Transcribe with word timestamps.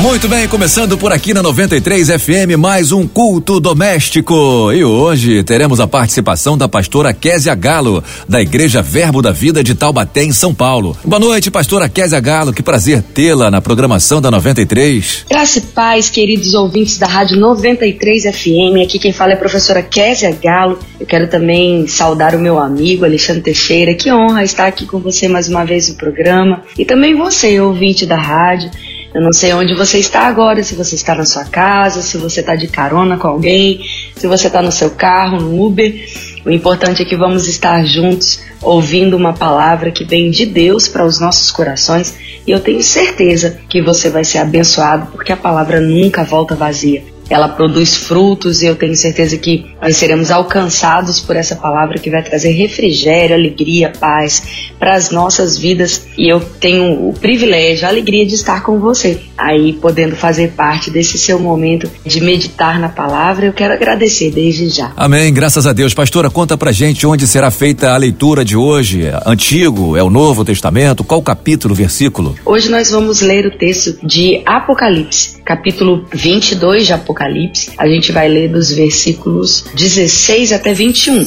Muito 0.00 0.26
bem, 0.26 0.48
começando 0.48 0.98
por 0.98 1.12
aqui 1.12 1.32
na 1.32 1.42
93 1.42 2.08
FM, 2.08 2.56
mais 2.58 2.90
um 2.90 3.06
culto 3.06 3.60
doméstico. 3.60 4.72
E 4.72 4.82
hoje 4.82 5.44
teremos 5.44 5.78
a 5.78 5.86
participação 5.86 6.58
da 6.58 6.68
pastora 6.68 7.12
Késia 7.12 7.54
Galo, 7.54 8.02
da 8.28 8.40
Igreja 8.40 8.82
Verbo 8.82 9.22
da 9.22 9.30
Vida 9.30 9.62
de 9.62 9.74
Taubaté, 9.76 10.24
em 10.24 10.32
São 10.32 10.52
Paulo. 10.52 10.96
Boa 11.04 11.20
noite, 11.20 11.52
pastora 11.52 11.88
Késia 11.88 12.18
Galo, 12.18 12.52
que 12.52 12.62
prazer 12.62 13.00
tê-la 13.00 13.48
na 13.48 13.60
programação 13.60 14.20
da 14.20 14.30
93. 14.30 15.26
Graça 15.30 15.58
e 15.58 15.62
paz, 15.62 16.10
queridos 16.10 16.52
ouvintes 16.54 16.98
da 16.98 17.06
Rádio 17.06 17.38
93 17.38 18.24
FM. 18.24 18.82
Aqui 18.82 18.98
quem 18.98 19.12
fala 19.12 19.32
é 19.32 19.34
a 19.34 19.38
professora 19.38 19.82
Késia 19.82 20.36
Galo. 20.42 20.80
Eu 20.98 21.06
quero 21.06 21.28
também 21.28 21.86
saudar 21.86 22.34
o 22.34 22.40
meu 22.40 22.58
amigo 22.58 23.04
Alexandre 23.04 23.42
Teixeira. 23.42 23.94
Que 23.94 24.10
honra 24.10 24.42
estar 24.42 24.66
aqui 24.66 24.84
com 24.84 24.98
você 24.98 25.28
mais 25.28 25.48
uma 25.48 25.64
vez 25.64 25.88
no 25.88 25.94
programa. 25.94 26.62
E 26.76 26.84
também 26.84 27.14
você, 27.14 27.60
ouvinte 27.60 28.04
da 28.04 28.16
rádio. 28.16 28.70
Eu 29.14 29.20
não 29.20 29.32
sei 29.32 29.52
onde 29.52 29.74
você 29.74 29.98
está 29.98 30.20
agora, 30.20 30.62
se 30.64 30.74
você 30.74 30.94
está 30.94 31.14
na 31.14 31.24
sua 31.24 31.44
casa, 31.44 32.00
se 32.00 32.16
você 32.16 32.40
está 32.40 32.56
de 32.56 32.66
carona 32.66 33.18
com 33.18 33.28
alguém, 33.28 33.80
se 34.16 34.26
você 34.26 34.46
está 34.46 34.62
no 34.62 34.72
seu 34.72 34.90
carro, 34.90 35.38
no 35.38 35.66
Uber. 35.66 35.92
O 36.46 36.50
importante 36.50 37.02
é 37.02 37.04
que 37.04 37.16
vamos 37.16 37.46
estar 37.46 37.84
juntos 37.84 38.40
ouvindo 38.62 39.16
uma 39.16 39.32
palavra 39.32 39.90
que 39.90 40.04
vem 40.04 40.30
de 40.30 40.46
Deus 40.46 40.88
para 40.88 41.04
os 41.04 41.20
nossos 41.20 41.50
corações 41.50 42.16
e 42.46 42.50
eu 42.50 42.60
tenho 42.60 42.82
certeza 42.82 43.60
que 43.68 43.82
você 43.82 44.08
vai 44.08 44.24
ser 44.24 44.38
abençoado 44.38 45.12
porque 45.12 45.32
a 45.32 45.36
palavra 45.36 45.80
nunca 45.80 46.24
volta 46.24 46.54
vazia 46.54 47.11
ela 47.28 47.48
produz 47.48 47.96
frutos 47.96 48.62
e 48.62 48.66
eu 48.66 48.76
tenho 48.76 48.94
certeza 48.94 49.36
que 49.36 49.64
nós 49.80 49.96
seremos 49.96 50.30
alcançados 50.30 51.20
por 51.20 51.36
essa 51.36 51.56
palavra 51.56 51.98
que 51.98 52.10
vai 52.10 52.22
trazer 52.22 52.50
refrigério, 52.50 53.34
alegria, 53.34 53.92
paz 53.98 54.42
para 54.78 54.94
as 54.94 55.10
nossas 55.10 55.56
vidas. 55.56 56.06
E 56.18 56.28
eu 56.28 56.40
tenho 56.40 57.08
o 57.08 57.14
privilégio, 57.14 57.86
a 57.86 57.88
alegria 57.88 58.26
de 58.26 58.34
estar 58.34 58.62
com 58.62 58.78
você 58.78 59.20
aí, 59.36 59.72
podendo 59.74 60.16
fazer 60.16 60.52
parte 60.52 60.90
desse 60.90 61.18
seu 61.18 61.38
momento 61.38 61.90
de 62.04 62.20
meditar 62.20 62.78
na 62.78 62.88
palavra. 62.88 63.46
Eu 63.46 63.52
quero 63.52 63.72
agradecer 63.72 64.30
desde 64.30 64.68
já. 64.68 64.92
Amém, 64.96 65.32
graças 65.32 65.66
a 65.66 65.72
Deus. 65.72 65.94
Pastora, 65.94 66.30
conta 66.30 66.56
pra 66.58 66.72
gente 66.72 67.06
onde 67.06 67.26
será 67.26 67.50
feita 67.50 67.92
a 67.92 67.96
leitura 67.96 68.44
de 68.44 68.56
hoje. 68.56 69.10
Antigo, 69.24 69.96
é 69.96 70.02
o 70.02 70.10
Novo 70.10 70.44
Testamento? 70.44 71.04
Qual 71.04 71.22
capítulo, 71.22 71.74
versículo? 71.74 72.34
Hoje 72.44 72.68
nós 72.68 72.90
vamos 72.90 73.20
ler 73.20 73.46
o 73.46 73.56
texto 73.56 73.98
de 74.04 74.42
Apocalipse, 74.44 75.40
capítulo 75.44 76.04
22 76.12 76.86
de 76.86 76.92
Apocalipse 76.92 77.11
Apocalipse, 77.12 77.72
a 77.76 77.86
gente 77.86 78.10
vai 78.10 78.26
ler 78.26 78.48
dos 78.48 78.72
versículos 78.72 79.64
16 79.74 80.52
até 80.52 80.72
21. 80.72 81.22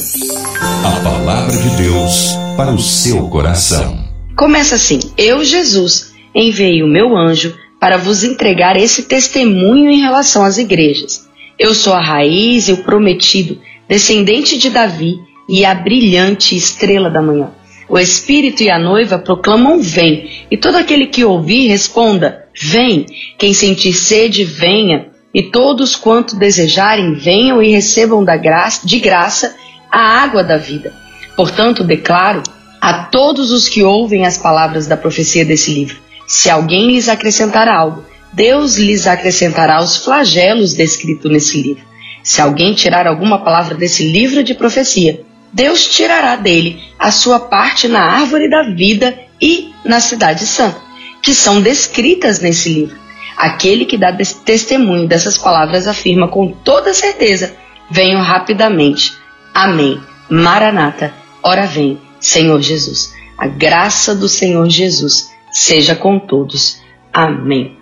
A 0.83 0.99
palavra 1.03 1.55
de 1.55 1.69
Deus 1.77 2.35
para 2.57 2.71
o 2.71 2.79
seu 2.79 3.27
coração. 3.29 4.03
Começa 4.35 4.75
assim: 4.75 4.99
Eu, 5.15 5.43
Jesus, 5.43 6.13
enviei 6.33 6.81
o 6.81 6.87
meu 6.87 7.15
anjo 7.15 7.55
para 7.79 7.97
vos 7.97 8.23
entregar 8.23 8.75
esse 8.75 9.03
testemunho 9.03 9.91
em 9.91 10.01
relação 10.01 10.43
às 10.43 10.57
igrejas. 10.57 11.27
Eu 11.57 11.73
sou 11.75 11.93
a 11.93 12.01
raiz 12.01 12.67
e 12.67 12.73
o 12.73 12.77
prometido, 12.77 13.59
descendente 13.87 14.57
de 14.57 14.71
Davi 14.71 15.19
e 15.47 15.63
a 15.63 15.75
brilhante 15.75 16.55
estrela 16.55 17.11
da 17.11 17.21
manhã. 17.21 17.51
O 17.87 17.99
Espírito 17.99 18.63
e 18.63 18.71
a 18.71 18.79
noiva 18.79 19.19
proclamam: 19.19 19.79
Vem, 19.79 20.29
e 20.49 20.57
todo 20.57 20.77
aquele 20.77 21.05
que 21.05 21.23
ouvir 21.23 21.67
responda: 21.67 22.45
Vem. 22.59 23.05
Quem 23.37 23.53
sentir 23.53 23.93
sede, 23.93 24.43
venha 24.43 25.13
e 25.35 25.43
todos 25.43 25.97
quanto 25.97 26.37
desejarem 26.37 27.13
venham 27.13 27.61
e 27.61 27.69
recebam 27.69 28.23
graça, 28.23 28.87
de 28.87 28.99
graça 28.99 29.53
a 29.91 30.23
água 30.23 30.41
da 30.41 30.55
vida. 30.55 30.93
Portanto, 31.35 31.83
declaro 31.83 32.41
a 32.79 33.03
todos 33.03 33.51
os 33.51 33.67
que 33.67 33.83
ouvem 33.83 34.25
as 34.25 34.37
palavras 34.37 34.87
da 34.87 34.95
profecia 34.95 35.43
desse 35.43 35.73
livro: 35.73 35.97
se 36.25 36.49
alguém 36.49 36.89
lhes 36.89 37.09
acrescentar 37.09 37.67
algo, 37.67 38.05
Deus 38.31 38.77
lhes 38.77 39.07
acrescentará 39.07 39.81
os 39.81 39.97
flagelos 39.97 40.73
descritos 40.73 41.29
nesse 41.29 41.61
livro. 41.61 41.83
Se 42.23 42.39
alguém 42.39 42.73
tirar 42.73 43.05
alguma 43.05 43.43
palavra 43.43 43.75
desse 43.75 44.09
livro 44.09 44.41
de 44.41 44.53
profecia, 44.53 45.21
Deus 45.51 45.85
tirará 45.85 46.37
dele 46.37 46.81
a 46.97 47.11
sua 47.11 47.41
parte 47.41 47.89
na 47.89 48.01
árvore 48.01 48.49
da 48.49 48.63
vida 48.63 49.13
e 49.41 49.73
na 49.83 49.99
cidade 49.99 50.47
santa, 50.47 50.79
que 51.21 51.33
são 51.33 51.61
descritas 51.61 52.39
nesse 52.39 52.69
livro. 52.69 53.04
Aquele 53.35 53.85
que 53.85 53.97
dá 53.97 54.15
testemunho 54.45 55.07
dessas 55.07 55.37
palavras 55.37 55.87
afirma 55.87 56.27
com 56.27 56.51
toda 56.51 56.93
certeza: 56.93 57.53
Venho 57.89 58.19
rapidamente. 58.19 59.13
Amém. 59.53 59.99
Maranata, 60.29 61.13
ora 61.43 61.65
vem, 61.65 61.99
Senhor 62.19 62.61
Jesus. 62.61 63.13
A 63.37 63.47
graça 63.47 64.15
do 64.15 64.29
Senhor 64.29 64.67
Jesus 64.69 65.29
seja 65.51 65.95
com 65.95 66.17
todos. 66.17 66.81
Amém. 67.13 67.77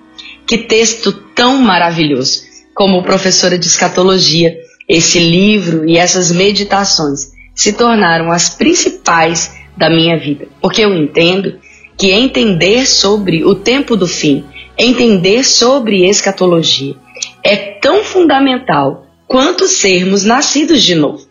Que 0.46 0.58
texto 0.58 1.12
tão 1.12 1.58
maravilhoso! 1.62 2.44
Como 2.74 3.04
professora 3.04 3.58
de 3.58 3.68
escatologia, 3.68 4.56
esse 4.90 5.20
livro 5.20 5.88
e 5.88 5.98
essas 5.98 6.32
meditações 6.32 7.32
se 7.56 7.74
tornaram 7.74 8.32
as 8.32 8.50
principais 8.50 9.56
da 9.78 9.90
minha 9.90 10.18
vida, 10.18 10.48
porque 10.60 10.82
eu 10.82 10.94
entendo 10.94 11.60
que 11.98 12.12
entender 12.12 12.88
sobre 12.88 13.44
o 13.46 13.56
tempo 13.56 13.96
do 13.96 14.08
fim 14.08 14.44
entender 14.84 15.44
sobre 15.44 16.08
escatologia 16.08 16.96
é 17.44 17.56
tão 17.56 18.04
fundamental 18.04 19.06
quanto 19.28 19.68
sermos 19.68 20.24
nascidos 20.24 20.84
de 20.84 20.96
novo. 20.96 21.26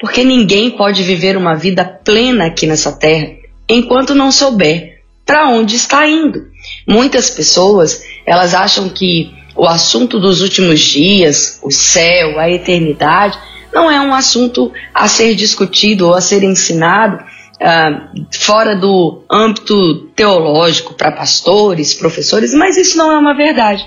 Porque 0.00 0.24
ninguém 0.24 0.70
pode 0.70 1.02
viver 1.02 1.36
uma 1.36 1.54
vida 1.54 1.84
plena 1.84 2.46
aqui 2.46 2.66
nessa 2.66 2.92
terra 2.92 3.28
enquanto 3.68 4.14
não 4.14 4.30
souber 4.30 5.00
para 5.24 5.48
onde 5.48 5.76
está 5.76 6.06
indo. 6.06 6.46
Muitas 6.86 7.30
pessoas, 7.30 8.02
elas 8.24 8.54
acham 8.54 8.88
que 8.88 9.34
o 9.56 9.66
assunto 9.66 10.20
dos 10.20 10.40
últimos 10.42 10.80
dias, 10.80 11.58
o 11.62 11.70
céu, 11.70 12.38
a 12.38 12.50
eternidade, 12.50 13.38
não 13.72 13.90
é 13.90 14.00
um 14.00 14.14
assunto 14.14 14.72
a 14.94 15.08
ser 15.08 15.34
discutido 15.34 16.06
ou 16.06 16.14
a 16.14 16.20
ser 16.20 16.42
ensinado 16.42 17.24
ah, 17.60 18.10
fora 18.32 18.76
do 18.76 19.22
âmbito 19.30 20.08
teológico 20.14 20.94
para 20.94 21.12
pastores, 21.12 21.94
professores, 21.94 22.52
mas 22.54 22.76
isso 22.76 22.98
não 22.98 23.10
é 23.10 23.18
uma 23.18 23.34
verdade. 23.34 23.84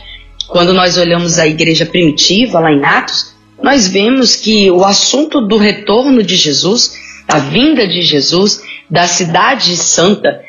Quando 0.47 0.73
nós 0.73 0.97
olhamos 0.97 1.37
a 1.37 1.47
igreja 1.47 1.85
primitiva, 1.85 2.59
lá 2.59 2.71
em 2.71 2.83
Atos, 2.83 3.35
nós 3.61 3.87
vemos 3.87 4.35
que 4.35 4.71
o 4.71 4.83
assunto 4.83 5.41
do 5.41 5.57
retorno 5.57 6.23
de 6.23 6.35
Jesus, 6.35 6.93
da 7.27 7.37
vinda 7.37 7.87
de 7.87 8.01
Jesus, 8.01 8.61
da 8.89 9.05
cidade 9.05 9.75
santa, 9.75 10.41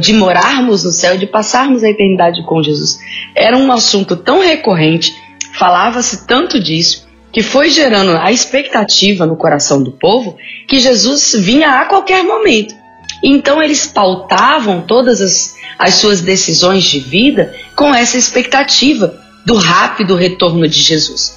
de 0.00 0.12
morarmos 0.12 0.84
no 0.84 0.90
céu, 0.90 1.16
de 1.16 1.26
passarmos 1.26 1.82
a 1.82 1.90
eternidade 1.90 2.44
com 2.46 2.62
Jesus, 2.62 2.98
era 3.34 3.56
um 3.56 3.70
assunto 3.70 4.16
tão 4.16 4.40
recorrente, 4.40 5.12
falava-se 5.52 6.26
tanto 6.26 6.60
disso, 6.60 7.03
que 7.34 7.42
foi 7.42 7.68
gerando 7.68 8.16
a 8.16 8.30
expectativa 8.30 9.26
no 9.26 9.36
coração 9.36 9.82
do 9.82 9.90
povo 9.90 10.38
que 10.68 10.78
Jesus 10.78 11.34
vinha 11.36 11.80
a 11.80 11.86
qualquer 11.86 12.22
momento. 12.22 12.72
Então 13.20 13.60
eles 13.60 13.88
pautavam 13.88 14.82
todas 14.82 15.20
as, 15.20 15.56
as 15.76 15.94
suas 15.94 16.20
decisões 16.20 16.84
de 16.84 17.00
vida 17.00 17.52
com 17.74 17.92
essa 17.92 18.16
expectativa 18.16 19.20
do 19.44 19.56
rápido 19.56 20.14
retorno 20.14 20.68
de 20.68 20.80
Jesus. 20.80 21.36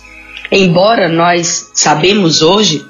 Embora 0.52 1.10
nós 1.10 1.72
sabemos 1.74 2.44
hoje 2.44 2.86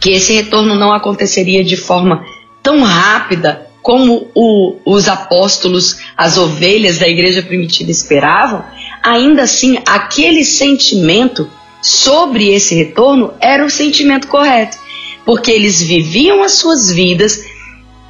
que 0.00 0.10
esse 0.10 0.32
retorno 0.32 0.74
não 0.74 0.94
aconteceria 0.94 1.62
de 1.62 1.76
forma 1.76 2.24
tão 2.62 2.82
rápida 2.82 3.66
como 3.82 4.30
o, 4.34 4.76
os 4.86 5.08
apóstolos, 5.08 5.98
as 6.16 6.38
ovelhas 6.38 6.96
da 6.96 7.06
igreja 7.06 7.42
primitiva 7.42 7.90
esperavam, 7.90 8.64
ainda 9.02 9.42
assim 9.42 9.78
aquele 9.86 10.42
sentimento 10.42 11.50
sobre 11.84 12.48
esse 12.48 12.74
retorno 12.74 13.34
era 13.38 13.62
o 13.62 13.68
sentimento 13.68 14.26
correto, 14.26 14.78
porque 15.22 15.50
eles 15.50 15.82
viviam 15.82 16.42
as 16.42 16.52
suas 16.52 16.90
vidas 16.90 17.44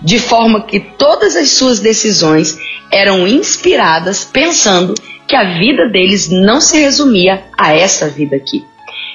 de 0.00 0.20
forma 0.20 0.64
que 0.64 0.78
todas 0.78 1.34
as 1.34 1.50
suas 1.50 1.80
decisões 1.80 2.56
eram 2.92 3.26
inspiradas 3.26 4.24
pensando 4.24 4.94
que 5.26 5.34
a 5.34 5.58
vida 5.58 5.88
deles 5.88 6.28
não 6.28 6.60
se 6.60 6.78
resumia 6.78 7.42
a 7.58 7.74
essa 7.74 8.08
vida 8.08 8.36
aqui. 8.36 8.64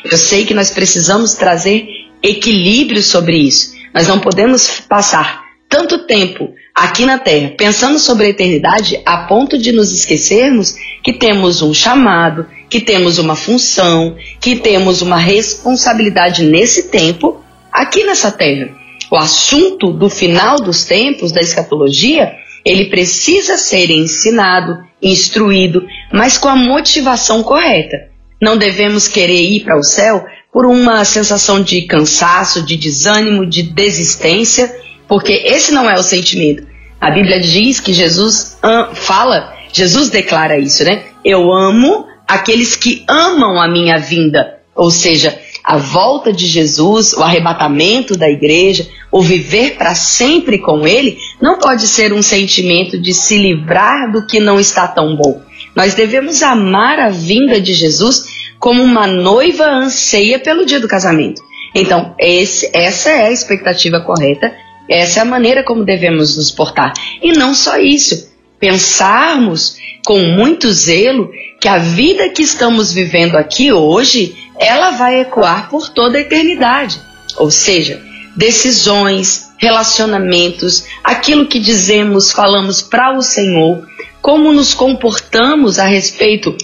Eu 0.03 0.17
sei 0.17 0.45
que 0.45 0.53
nós 0.53 0.71
precisamos 0.71 1.35
trazer 1.35 1.87
equilíbrio 2.21 3.01
sobre 3.01 3.37
isso. 3.37 3.73
Nós 3.93 4.09
não 4.09 4.19
podemos 4.19 4.81
passar 4.81 5.41
tanto 5.69 6.05
tempo 6.05 6.53
aqui 6.75 7.05
na 7.05 7.17
Terra 7.17 7.53
pensando 7.57 7.97
sobre 7.97 8.25
a 8.25 8.29
eternidade 8.29 9.01
a 9.05 9.19
ponto 9.19 9.57
de 9.57 9.71
nos 9.71 9.93
esquecermos 9.93 10.75
que 11.01 11.13
temos 11.13 11.61
um 11.61 11.73
chamado, 11.73 12.45
que 12.69 12.79
temos 12.79 13.17
uma 13.17 13.35
função, 13.35 14.15
que 14.39 14.55
temos 14.55 15.01
uma 15.01 15.17
responsabilidade 15.17 16.43
nesse 16.43 16.89
tempo 16.89 17.43
aqui 17.71 18.03
nessa 18.03 18.31
terra. 18.31 18.69
O 19.11 19.17
assunto 19.17 19.91
do 19.91 20.09
final 20.09 20.57
dos 20.57 20.83
tempos, 20.83 21.31
da 21.31 21.41
escatologia, 21.41 22.31
ele 22.63 22.85
precisa 22.85 23.57
ser 23.57 23.89
ensinado, 23.89 24.77
instruído, 25.01 25.81
mas 26.13 26.37
com 26.37 26.47
a 26.47 26.55
motivação 26.55 27.41
correta. 27.41 28.09
não 28.41 28.57
devemos 28.57 29.07
querer 29.07 29.41
ir 29.41 29.65
para 29.65 29.77
o 29.77 29.83
céu 29.83 30.23
por 30.53 30.65
uma 30.65 31.03
sensação 31.03 31.61
de 31.61 31.81
cansaço, 31.81 32.65
de 32.65 32.77
desânimo, 32.77 33.45
de 33.45 33.63
desistência, 33.63 34.73
porque 35.07 35.33
esse 35.33 35.73
não 35.73 35.89
é 35.89 35.95
o 35.95 36.03
sentimento. 36.03 36.65
A 37.01 37.11
Bíblia 37.11 37.39
diz 37.39 37.79
que 37.79 37.93
Jesus 37.93 38.57
fala, 38.93 39.53
Jesus 39.73 40.09
declara 40.09 40.57
isso, 40.57 40.83
né? 40.83 41.03
Eu 41.23 41.51
amo 41.51 42.08
aqueles 42.29 42.75
que 42.75 43.03
amam 43.09 43.59
a 43.59 43.67
minha 43.67 43.97
vinda. 43.97 44.59
Ou 44.75 44.91
seja, 44.91 45.37
a 45.63 45.77
volta 45.77 46.31
de 46.31 46.45
Jesus, 46.45 47.13
o 47.13 47.23
arrebatamento 47.23 48.15
da 48.15 48.29
igreja, 48.29 48.87
o 49.11 49.19
viver 49.19 49.75
para 49.75 49.95
sempre 49.95 50.59
com 50.59 50.87
Ele, 50.87 51.17
não 51.41 51.57
pode 51.57 51.87
ser 51.87 52.13
um 52.13 52.21
sentimento 52.21 53.01
de 53.01 53.13
se 53.15 53.35
livrar 53.35 54.11
do 54.11 54.27
que 54.27 54.39
não 54.39 54.59
está 54.59 54.87
tão 54.87 55.15
bom. 55.15 55.41
Nós 55.75 55.95
devemos 55.95 56.43
amar 56.43 56.99
a 56.99 57.09
vinda 57.09 57.59
de 57.59 57.73
Jesus 57.73 58.25
como 58.59 58.83
uma 58.83 59.07
noiva 59.07 59.65
anseia 59.65 60.37
pelo 60.37 60.65
dia 60.65 60.79
do 60.79 60.87
casamento. 60.87 61.41
Então, 61.73 62.13
esse, 62.19 62.69
essa 62.73 63.09
é 63.09 63.27
a 63.27 63.31
expectativa 63.31 64.01
correta, 64.01 64.53
essa 64.87 65.19
é 65.19 65.21
a 65.23 65.25
maneira 65.25 65.63
como 65.63 65.83
devemos 65.83 66.37
nos 66.37 66.51
portar. 66.51 66.93
E 67.21 67.31
não 67.31 67.53
só 67.53 67.77
isso, 67.77 68.28
pensarmos 68.59 69.77
com 70.05 70.19
muito 70.19 70.71
zelo 70.71 71.31
que 71.59 71.67
a 71.67 71.77
vida 71.77 72.29
que 72.29 72.41
estamos 72.41 72.93
vivendo 72.93 73.35
aqui 73.35 73.71
hoje, 73.71 74.35
ela 74.57 74.91
vai 74.91 75.21
ecoar 75.21 75.69
por 75.69 75.89
toda 75.89 76.17
a 76.17 76.21
eternidade. 76.21 76.99
Ou 77.37 77.51
seja, 77.51 78.01
decisões, 78.35 79.49
relacionamentos, 79.57 80.85
aquilo 81.03 81.47
que 81.47 81.59
dizemos, 81.59 82.31
falamos 82.31 82.81
para 82.81 83.15
o 83.15 83.21
Senhor, 83.21 83.87
como 84.21 84.51
nos 84.51 84.73
comportamos 84.73 85.79
a 85.79 85.85
respeito 85.85 86.55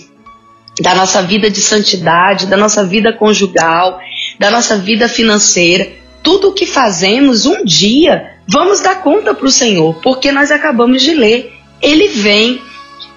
da 0.81 0.94
nossa 0.94 1.21
vida 1.21 1.50
de 1.50 1.62
santidade, 1.62 2.47
da 2.47 2.57
nossa 2.57 2.83
vida 2.86 3.13
conjugal, 3.13 4.00
da 4.38 4.51
nossa 4.51 4.77
vida 4.77 5.07
financeira, 5.07 5.88
tudo 6.21 6.50
o 6.50 6.53
que 6.53 6.65
fazemos 6.65 7.45
um 7.45 7.63
dia 7.63 8.36
vamos 8.47 8.81
dar 8.81 9.01
conta 9.01 9.33
para 9.33 9.47
o 9.47 9.51
Senhor, 9.51 9.95
porque 10.01 10.31
nós 10.31 10.51
acabamos 10.51 11.01
de 11.01 11.13
ler. 11.13 11.53
Ele 11.85 12.07
vem. 12.07 12.61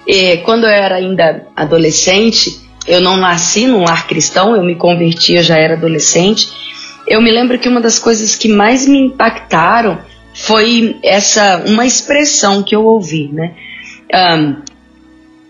É, 0.07 0.37
quando 0.37 0.63
eu 0.63 0.69
era 0.69 0.95
ainda 0.95 1.47
adolescente, 1.55 2.61
eu 2.87 3.01
não 3.01 3.17
nasci 3.17 3.67
num 3.67 3.83
lar 3.83 4.07
cristão, 4.07 4.55
eu 4.55 4.63
me 4.63 4.75
converti, 4.75 5.33
eu 5.33 5.43
já 5.43 5.57
era 5.57 5.73
adolescente. 5.75 6.49
Eu 7.05 7.21
me 7.21 7.31
lembro 7.31 7.59
que 7.59 7.67
uma 7.67 7.81
das 7.81 7.99
coisas 7.99 8.35
que 8.35 8.47
mais 8.47 8.87
me 8.87 8.97
impactaram 8.97 9.99
foi 10.33 10.97
essa 11.03 11.63
uma 11.67 11.85
expressão 11.85 12.63
que 12.63 12.75
eu 12.75 12.85
ouvi, 12.85 13.29
né? 13.31 13.53
Um, 14.13 14.61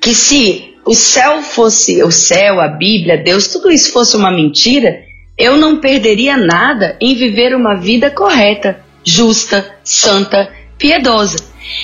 que 0.02 0.14
se 0.14 0.76
o 0.86 0.94
céu 0.94 1.42
fosse 1.42 2.02
o 2.04 2.12
céu, 2.12 2.60
a 2.60 2.68
Bíblia, 2.68 3.18
Deus, 3.18 3.48
tudo 3.48 3.70
isso 3.70 3.92
fosse 3.92 4.16
uma 4.16 4.32
mentira, 4.32 5.04
eu 5.38 5.56
não 5.56 5.78
perderia 5.78 6.36
nada 6.36 6.98
em 7.00 7.16
viver 7.16 7.56
uma 7.56 7.76
vida 7.76 8.10
correta, 8.10 8.80
justa, 9.04 9.76
santa, 9.84 10.52
piedosa. 10.78 11.38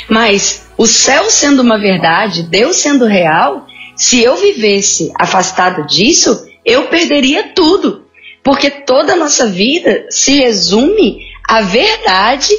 Mas 0.09 0.64
o 0.77 0.85
céu 0.85 1.29
sendo 1.29 1.61
uma 1.61 1.79
verdade, 1.79 2.43
Deus 2.43 2.77
sendo 2.77 3.05
real, 3.05 3.65
se 3.95 4.21
eu 4.21 4.35
vivesse 4.35 5.11
afastado 5.19 5.85
disso, 5.87 6.47
eu 6.65 6.87
perderia 6.87 7.53
tudo. 7.55 8.05
Porque 8.43 8.69
toda 8.69 9.13
a 9.13 9.15
nossa 9.15 9.47
vida 9.47 10.05
se 10.09 10.39
resume 10.39 11.19
à 11.47 11.61
verdade 11.61 12.53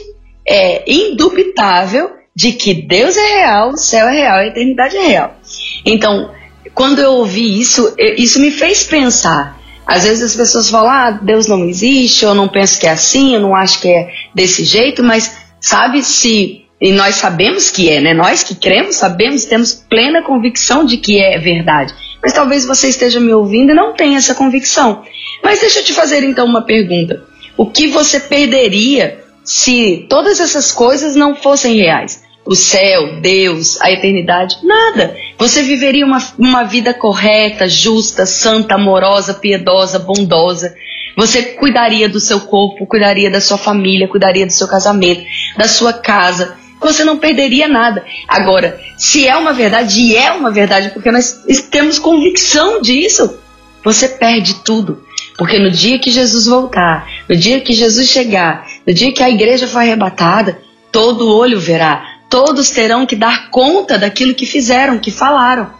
é, 0.46 0.82
indubitável 0.90 2.10
de 2.34 2.52
que 2.52 2.74
Deus 2.74 3.16
é 3.16 3.38
real, 3.38 3.70
o 3.70 3.76
céu 3.76 4.08
é 4.08 4.12
real, 4.12 4.36
a 4.38 4.46
eternidade 4.46 4.96
é 4.96 5.06
real. 5.06 5.36
Então, 5.84 6.30
quando 6.74 6.98
eu 6.98 7.12
ouvi 7.12 7.58
isso, 7.58 7.94
isso 7.98 8.38
me 8.38 8.50
fez 8.50 8.84
pensar. 8.84 9.58
Às 9.86 10.04
vezes 10.04 10.22
as 10.22 10.36
pessoas 10.36 10.68
falam, 10.68 10.90
ah, 10.90 11.10
Deus 11.12 11.46
não 11.46 11.64
existe, 11.64 12.24
eu 12.24 12.34
não 12.34 12.48
penso 12.48 12.78
que 12.78 12.86
é 12.86 12.90
assim, 12.90 13.34
eu 13.34 13.40
não 13.40 13.54
acho 13.54 13.80
que 13.80 13.88
é 13.88 14.10
desse 14.34 14.64
jeito, 14.64 15.02
mas 15.02 15.34
sabe 15.60 16.02
se. 16.02 16.65
E 16.80 16.92
nós 16.92 17.14
sabemos 17.14 17.70
que 17.70 17.88
é, 17.88 18.00
né? 18.00 18.12
Nós 18.12 18.42
que 18.42 18.54
cremos, 18.54 18.96
sabemos, 18.96 19.44
temos 19.44 19.72
plena 19.72 20.22
convicção 20.22 20.84
de 20.84 20.98
que 20.98 21.18
é 21.18 21.38
verdade. 21.38 21.94
Mas 22.22 22.32
talvez 22.32 22.66
você 22.66 22.88
esteja 22.88 23.18
me 23.18 23.32
ouvindo 23.32 23.72
e 23.72 23.74
não 23.74 23.94
tenha 23.94 24.18
essa 24.18 24.34
convicção. 24.34 25.02
Mas 25.42 25.60
deixa 25.60 25.80
eu 25.80 25.84
te 25.84 25.92
fazer 25.92 26.22
então 26.22 26.44
uma 26.44 26.62
pergunta. 26.62 27.22
O 27.56 27.66
que 27.66 27.86
você 27.86 28.20
perderia 28.20 29.24
se 29.42 30.06
todas 30.08 30.40
essas 30.40 30.70
coisas 30.72 31.16
não 31.16 31.34
fossem 31.34 31.76
reais? 31.76 32.26
o 32.46 32.54
céu, 32.54 33.20
Deus, 33.20 33.80
a 33.82 33.90
eternidade, 33.90 34.56
nada. 34.62 35.16
Você 35.36 35.62
viveria 35.62 36.06
uma, 36.06 36.18
uma 36.38 36.62
vida 36.62 36.94
correta, 36.94 37.68
justa, 37.68 38.24
santa, 38.24 38.76
amorosa, 38.76 39.34
piedosa, 39.34 39.98
bondosa. 39.98 40.74
Você 41.16 41.42
cuidaria 41.42 42.08
do 42.08 42.20
seu 42.20 42.40
corpo, 42.42 42.86
cuidaria 42.86 43.30
da 43.30 43.40
sua 43.40 43.58
família, 43.58 44.06
cuidaria 44.06 44.46
do 44.46 44.52
seu 44.52 44.68
casamento, 44.68 45.22
da 45.56 45.66
sua 45.66 45.92
casa. 45.92 46.56
Você 46.80 47.04
não 47.04 47.18
perderia 47.18 47.68
nada. 47.68 48.04
Agora, 48.28 48.80
se 48.96 49.26
é 49.26 49.36
uma 49.36 49.52
verdade, 49.52 50.00
e 50.00 50.16
é 50.16 50.32
uma 50.32 50.50
verdade, 50.50 50.90
porque 50.90 51.10
nós 51.10 51.44
temos 51.70 51.98
convicção 51.98 52.80
disso, 52.80 53.38
você 53.82 54.08
perde 54.08 54.56
tudo. 54.64 55.02
Porque 55.38 55.58
no 55.58 55.70
dia 55.70 55.98
que 55.98 56.10
Jesus 56.10 56.46
voltar, 56.46 57.06
no 57.28 57.36
dia 57.36 57.60
que 57.60 57.72
Jesus 57.72 58.08
chegar, 58.08 58.66
no 58.86 58.92
dia 58.92 59.12
que 59.12 59.22
a 59.22 59.30
igreja 59.30 59.68
for 59.68 59.78
arrebatada, 59.78 60.60
todo 60.90 61.34
olho 61.34 61.60
verá, 61.60 62.02
todos 62.28 62.70
terão 62.70 63.06
que 63.06 63.14
dar 63.14 63.50
conta 63.50 63.98
daquilo 63.98 64.34
que 64.34 64.46
fizeram, 64.46 64.98
que 64.98 65.10
falaram. 65.10 65.70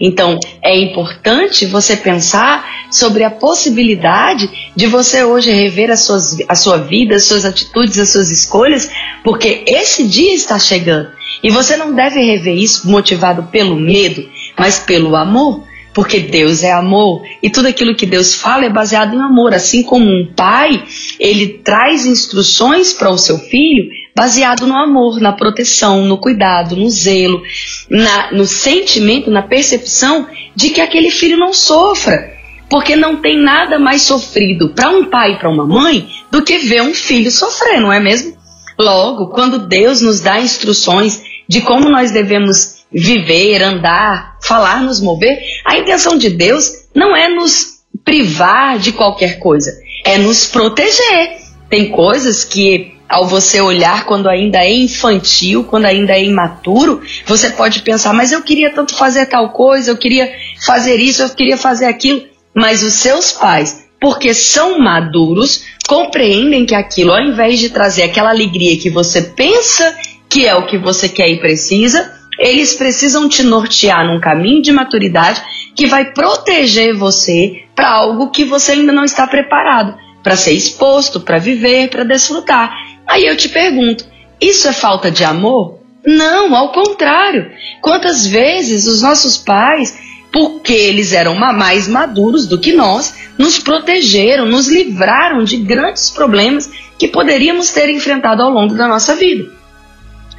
Então, 0.00 0.38
é 0.62 0.76
importante 0.78 1.64
você 1.66 1.96
pensar 1.96 2.86
sobre 2.90 3.24
a 3.24 3.30
possibilidade 3.30 4.48
de 4.74 4.86
você 4.86 5.24
hoje 5.24 5.50
rever 5.50 5.90
as 5.90 6.00
suas, 6.00 6.36
a 6.48 6.54
sua 6.54 6.78
vida, 6.78 7.16
as 7.16 7.24
suas 7.24 7.44
atitudes, 7.44 7.98
as 7.98 8.10
suas 8.10 8.30
escolhas, 8.30 8.90
porque 9.24 9.64
esse 9.66 10.06
dia 10.06 10.34
está 10.34 10.58
chegando. 10.58 11.08
E 11.42 11.50
você 11.50 11.76
não 11.76 11.94
deve 11.94 12.20
rever 12.20 12.56
isso 12.56 12.88
motivado 12.88 13.44
pelo 13.44 13.76
medo, 13.76 14.28
mas 14.58 14.78
pelo 14.78 15.16
amor, 15.16 15.64
porque 15.96 16.20
Deus 16.20 16.62
é 16.62 16.70
amor 16.70 17.22
e 17.42 17.48
tudo 17.48 17.68
aquilo 17.68 17.96
que 17.96 18.04
Deus 18.04 18.34
fala 18.34 18.66
é 18.66 18.68
baseado 18.68 19.14
em 19.14 19.18
amor. 19.18 19.54
Assim 19.54 19.82
como 19.82 20.04
um 20.04 20.26
pai, 20.26 20.84
ele 21.18 21.48
traz 21.64 22.04
instruções 22.04 22.92
para 22.92 23.08
o 23.08 23.16
seu 23.16 23.38
filho, 23.38 23.88
baseado 24.14 24.66
no 24.66 24.76
amor, 24.76 25.18
na 25.22 25.32
proteção, 25.32 26.04
no 26.04 26.18
cuidado, 26.18 26.76
no 26.76 26.90
zelo, 26.90 27.42
na, 27.88 28.30
no 28.30 28.44
sentimento, 28.44 29.30
na 29.30 29.40
percepção 29.40 30.26
de 30.54 30.68
que 30.68 30.82
aquele 30.82 31.10
filho 31.10 31.38
não 31.38 31.54
sofra. 31.54 32.30
Porque 32.68 32.94
não 32.94 33.16
tem 33.16 33.38
nada 33.38 33.78
mais 33.78 34.02
sofrido 34.02 34.74
para 34.74 34.90
um 34.90 35.06
pai 35.06 35.32
e 35.32 35.38
para 35.38 35.48
uma 35.48 35.64
mãe 35.64 36.06
do 36.30 36.42
que 36.42 36.58
ver 36.58 36.82
um 36.82 36.92
filho 36.92 37.30
sofrer, 37.30 37.80
não 37.80 37.90
é 37.90 38.00
mesmo? 38.00 38.36
Logo, 38.78 39.28
quando 39.28 39.66
Deus 39.66 40.02
nos 40.02 40.20
dá 40.20 40.38
instruções 40.38 41.22
de 41.48 41.62
como 41.62 41.88
nós 41.88 42.10
devemos 42.10 42.75
viver, 42.96 43.62
andar, 43.62 44.38
falar, 44.42 44.82
nos 44.82 45.00
mover, 45.00 45.38
a 45.66 45.76
intenção 45.76 46.16
de 46.16 46.30
Deus 46.30 46.70
não 46.94 47.14
é 47.14 47.28
nos 47.28 47.76
privar 48.02 48.78
de 48.78 48.92
qualquer 48.92 49.38
coisa, 49.38 49.70
é 50.02 50.16
nos 50.16 50.46
proteger. 50.46 51.36
Tem 51.68 51.90
coisas 51.90 52.42
que 52.42 52.94
ao 53.08 53.26
você 53.26 53.60
olhar 53.60 54.04
quando 54.04 54.28
ainda 54.28 54.58
é 54.58 54.72
infantil, 54.72 55.64
quando 55.64 55.84
ainda 55.84 56.12
é 56.14 56.24
imaturo, 56.24 57.02
você 57.26 57.50
pode 57.50 57.82
pensar, 57.82 58.12
mas 58.14 58.32
eu 58.32 58.42
queria 58.42 58.70
tanto 58.70 58.96
fazer 58.96 59.26
tal 59.26 59.50
coisa, 59.50 59.90
eu 59.90 59.96
queria 59.96 60.32
fazer 60.64 60.96
isso, 60.96 61.22
eu 61.22 61.28
queria 61.28 61.56
fazer 61.56 61.84
aquilo. 61.84 62.22
Mas 62.54 62.82
os 62.82 62.94
seus 62.94 63.32
pais, 63.32 63.84
porque 64.00 64.32
são 64.32 64.78
maduros, 64.78 65.64
compreendem 65.86 66.64
que 66.64 66.74
aquilo, 66.74 67.12
ao 67.12 67.20
invés 67.20 67.60
de 67.60 67.68
trazer 67.68 68.04
aquela 68.04 68.30
alegria 68.30 68.78
que 68.78 68.88
você 68.88 69.20
pensa 69.20 69.94
que 70.28 70.46
é 70.46 70.54
o 70.54 70.66
que 70.66 70.78
você 70.78 71.08
quer 71.08 71.28
e 71.28 71.38
precisa, 71.38 72.15
eles 72.38 72.74
precisam 72.74 73.28
te 73.28 73.42
nortear 73.42 74.06
num 74.06 74.20
caminho 74.20 74.62
de 74.62 74.72
maturidade 74.72 75.42
que 75.74 75.86
vai 75.86 76.12
proteger 76.12 76.94
você 76.94 77.64
para 77.74 77.90
algo 77.90 78.30
que 78.30 78.44
você 78.44 78.72
ainda 78.72 78.92
não 78.92 79.04
está 79.04 79.26
preparado, 79.26 79.96
para 80.22 80.36
ser 80.36 80.52
exposto, 80.52 81.20
para 81.20 81.38
viver, 81.38 81.88
para 81.88 82.04
desfrutar. 82.04 82.74
Aí 83.06 83.26
eu 83.26 83.36
te 83.36 83.48
pergunto: 83.48 84.04
isso 84.40 84.68
é 84.68 84.72
falta 84.72 85.10
de 85.10 85.24
amor? 85.24 85.80
Não, 86.04 86.54
ao 86.54 86.72
contrário. 86.72 87.50
Quantas 87.80 88.26
vezes 88.26 88.86
os 88.86 89.02
nossos 89.02 89.36
pais, 89.36 89.98
porque 90.32 90.72
eles 90.72 91.12
eram 91.12 91.34
mais 91.34 91.88
maduros 91.88 92.46
do 92.46 92.58
que 92.58 92.72
nós, 92.72 93.14
nos 93.36 93.58
protegeram, 93.58 94.46
nos 94.46 94.68
livraram 94.68 95.42
de 95.42 95.56
grandes 95.56 96.10
problemas 96.10 96.70
que 96.98 97.08
poderíamos 97.08 97.70
ter 97.70 97.90
enfrentado 97.90 98.42
ao 98.42 98.50
longo 98.50 98.74
da 98.74 98.86
nossa 98.86 99.14
vida. 99.16 99.50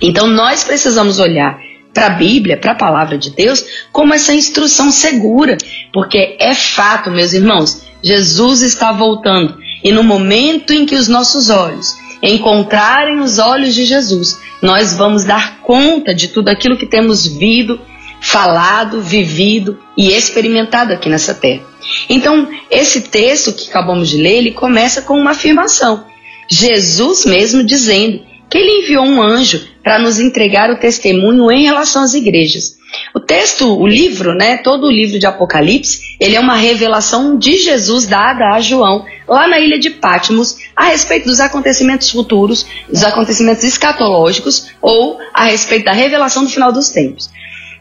Então 0.01 0.27
nós 0.27 0.63
precisamos 0.63 1.19
olhar 1.19 1.59
para 1.97 2.05
a 2.05 2.09
Bíblia, 2.11 2.57
para 2.57 2.73
a 2.73 2.75
palavra 2.75 3.17
de 3.17 3.31
Deus, 3.31 3.65
como 3.91 4.13
essa 4.13 4.31
instrução 4.31 4.91
segura, 4.91 5.57
porque 5.91 6.37
é 6.39 6.53
fato, 6.53 7.09
meus 7.09 7.33
irmãos, 7.33 7.81
Jesus 8.03 8.61
está 8.61 8.91
voltando 8.91 9.57
e 9.83 9.91
no 9.91 10.03
momento 10.03 10.71
em 10.73 10.85
que 10.85 10.93
os 10.93 11.07
nossos 11.07 11.49
olhos 11.49 11.95
encontrarem 12.21 13.19
os 13.19 13.39
olhos 13.39 13.73
de 13.73 13.83
Jesus, 13.83 14.39
nós 14.61 14.93
vamos 14.93 15.23
dar 15.23 15.61
conta 15.61 16.13
de 16.13 16.27
tudo 16.27 16.49
aquilo 16.49 16.77
que 16.77 16.85
temos 16.85 17.25
vindo, 17.25 17.81
falado, 18.21 19.01
vivido 19.01 19.79
e 19.97 20.11
experimentado 20.11 20.93
aqui 20.93 21.09
nessa 21.09 21.33
terra. 21.33 21.63
Então, 22.07 22.47
esse 22.69 23.01
texto 23.01 23.53
que 23.53 23.71
acabamos 23.71 24.07
de 24.07 24.17
ler, 24.17 24.37
ele 24.37 24.51
começa 24.51 25.01
com 25.01 25.19
uma 25.19 25.31
afirmação. 25.31 26.05
Jesus 26.47 27.25
mesmo 27.25 27.63
dizendo 27.63 28.21
que 28.47 28.59
ele 28.59 28.83
enviou 28.83 29.03
um 29.03 29.19
anjo 29.19 29.67
para 29.87 29.99
nos 29.99 30.19
entregar 30.19 30.69
o 30.69 30.75
testemunho 30.75 31.49
em 31.49 31.63
relação 31.63 32.03
às 32.03 32.13
igrejas. 32.13 32.75
O 33.15 33.21
texto, 33.21 33.79
o 33.79 33.87
livro, 33.87 34.33
né, 34.33 34.57
todo 34.57 34.85
o 34.85 34.91
livro 34.91 35.17
de 35.17 35.25
Apocalipse, 35.25 36.17
ele 36.19 36.35
é 36.35 36.39
uma 36.41 36.57
revelação 36.57 37.37
de 37.37 37.55
Jesus 37.55 38.05
dada 38.05 38.53
a 38.53 38.59
João 38.59 39.05
lá 39.25 39.47
na 39.47 39.61
ilha 39.61 39.79
de 39.79 39.89
Patmos 39.89 40.57
a 40.75 40.87
respeito 40.87 41.27
dos 41.27 41.39
acontecimentos 41.39 42.11
futuros, 42.11 42.65
dos 42.89 43.01
acontecimentos 43.01 43.63
escatológicos 43.63 44.67
ou 44.81 45.19
a 45.33 45.45
respeito 45.45 45.85
da 45.85 45.93
revelação 45.93 46.43
do 46.43 46.49
final 46.49 46.73
dos 46.73 46.89
tempos. 46.89 47.29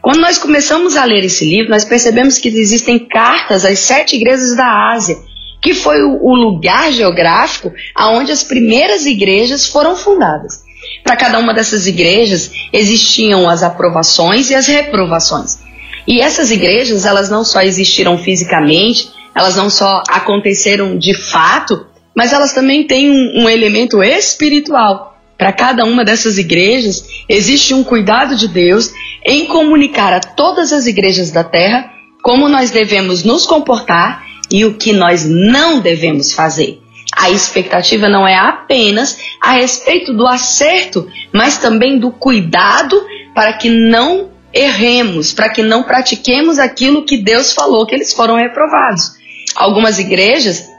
Quando 0.01 0.21
nós 0.21 0.37
começamos 0.37 0.95
a 0.95 1.03
ler 1.03 1.25
esse 1.25 1.43
livro, 1.43 1.71
nós 1.71 1.83
percebemos 1.83 2.37
que 2.37 2.47
existem 2.47 2.99
cartas 2.99 3.65
às 3.65 3.79
sete 3.79 4.15
igrejas 4.15 4.55
da 4.55 4.93
Ásia, 4.93 5.17
que 5.61 5.73
foi 5.73 6.01
o 6.01 6.33
lugar 6.35 6.89
geográfico 6.93 7.73
aonde 7.93 8.31
as 8.31 8.43
primeiras 8.43 9.05
igrejas 9.05 9.67
foram 9.67 9.93
fundadas. 9.93 10.65
Para 11.03 11.15
cada 11.15 11.39
uma 11.39 11.53
dessas 11.53 11.87
igrejas 11.87 12.51
existiam 12.71 13.49
as 13.49 13.63
aprovações 13.63 14.49
e 14.49 14.55
as 14.55 14.67
reprovações. 14.67 15.59
E 16.07 16.21
essas 16.21 16.51
igrejas, 16.51 17.05
elas 17.05 17.29
não 17.29 17.43
só 17.43 17.61
existiram 17.61 18.17
fisicamente, 18.17 19.09
elas 19.35 19.55
não 19.55 19.69
só 19.69 20.01
aconteceram 20.09 20.97
de 20.97 21.13
fato, 21.13 21.85
mas 22.15 22.33
elas 22.33 22.53
também 22.53 22.87
têm 22.87 23.11
um, 23.11 23.43
um 23.43 23.49
elemento 23.49 24.01
espiritual. 24.01 25.17
Para 25.37 25.53
cada 25.53 25.85
uma 25.85 26.03
dessas 26.03 26.37
igrejas 26.37 27.05
existe 27.29 27.73
um 27.73 27.83
cuidado 27.83 28.35
de 28.35 28.47
Deus 28.47 28.91
em 29.25 29.45
comunicar 29.45 30.13
a 30.13 30.19
todas 30.19 30.73
as 30.73 30.87
igrejas 30.87 31.29
da 31.29 31.43
terra 31.43 31.91
como 32.23 32.49
nós 32.49 32.71
devemos 32.71 33.23
nos 33.23 33.45
comportar 33.45 34.25
e 34.49 34.65
o 34.65 34.73
que 34.73 34.91
nós 34.91 35.25
não 35.25 35.79
devemos 35.79 36.33
fazer. 36.33 36.81
A 37.17 37.31
expectativa 37.31 38.07
não 38.07 38.27
é 38.27 38.35
apenas 38.35 39.17
a 39.41 39.53
respeito 39.53 40.13
do 40.13 40.27
acerto, 40.27 41.09
mas 41.33 41.57
também 41.57 41.97
do 41.97 42.11
cuidado 42.11 43.03
para 43.33 43.53
que 43.53 43.69
não 43.69 44.29
erremos, 44.53 45.33
para 45.33 45.49
que 45.49 45.63
não 45.63 45.83
pratiquemos 45.83 46.59
aquilo 46.59 47.05
que 47.05 47.17
Deus 47.17 47.53
falou 47.53 47.85
que 47.85 47.95
eles 47.95 48.13
foram 48.13 48.35
reprovados. 48.35 49.13
Algumas 49.55 49.97
igrejas 49.97 50.69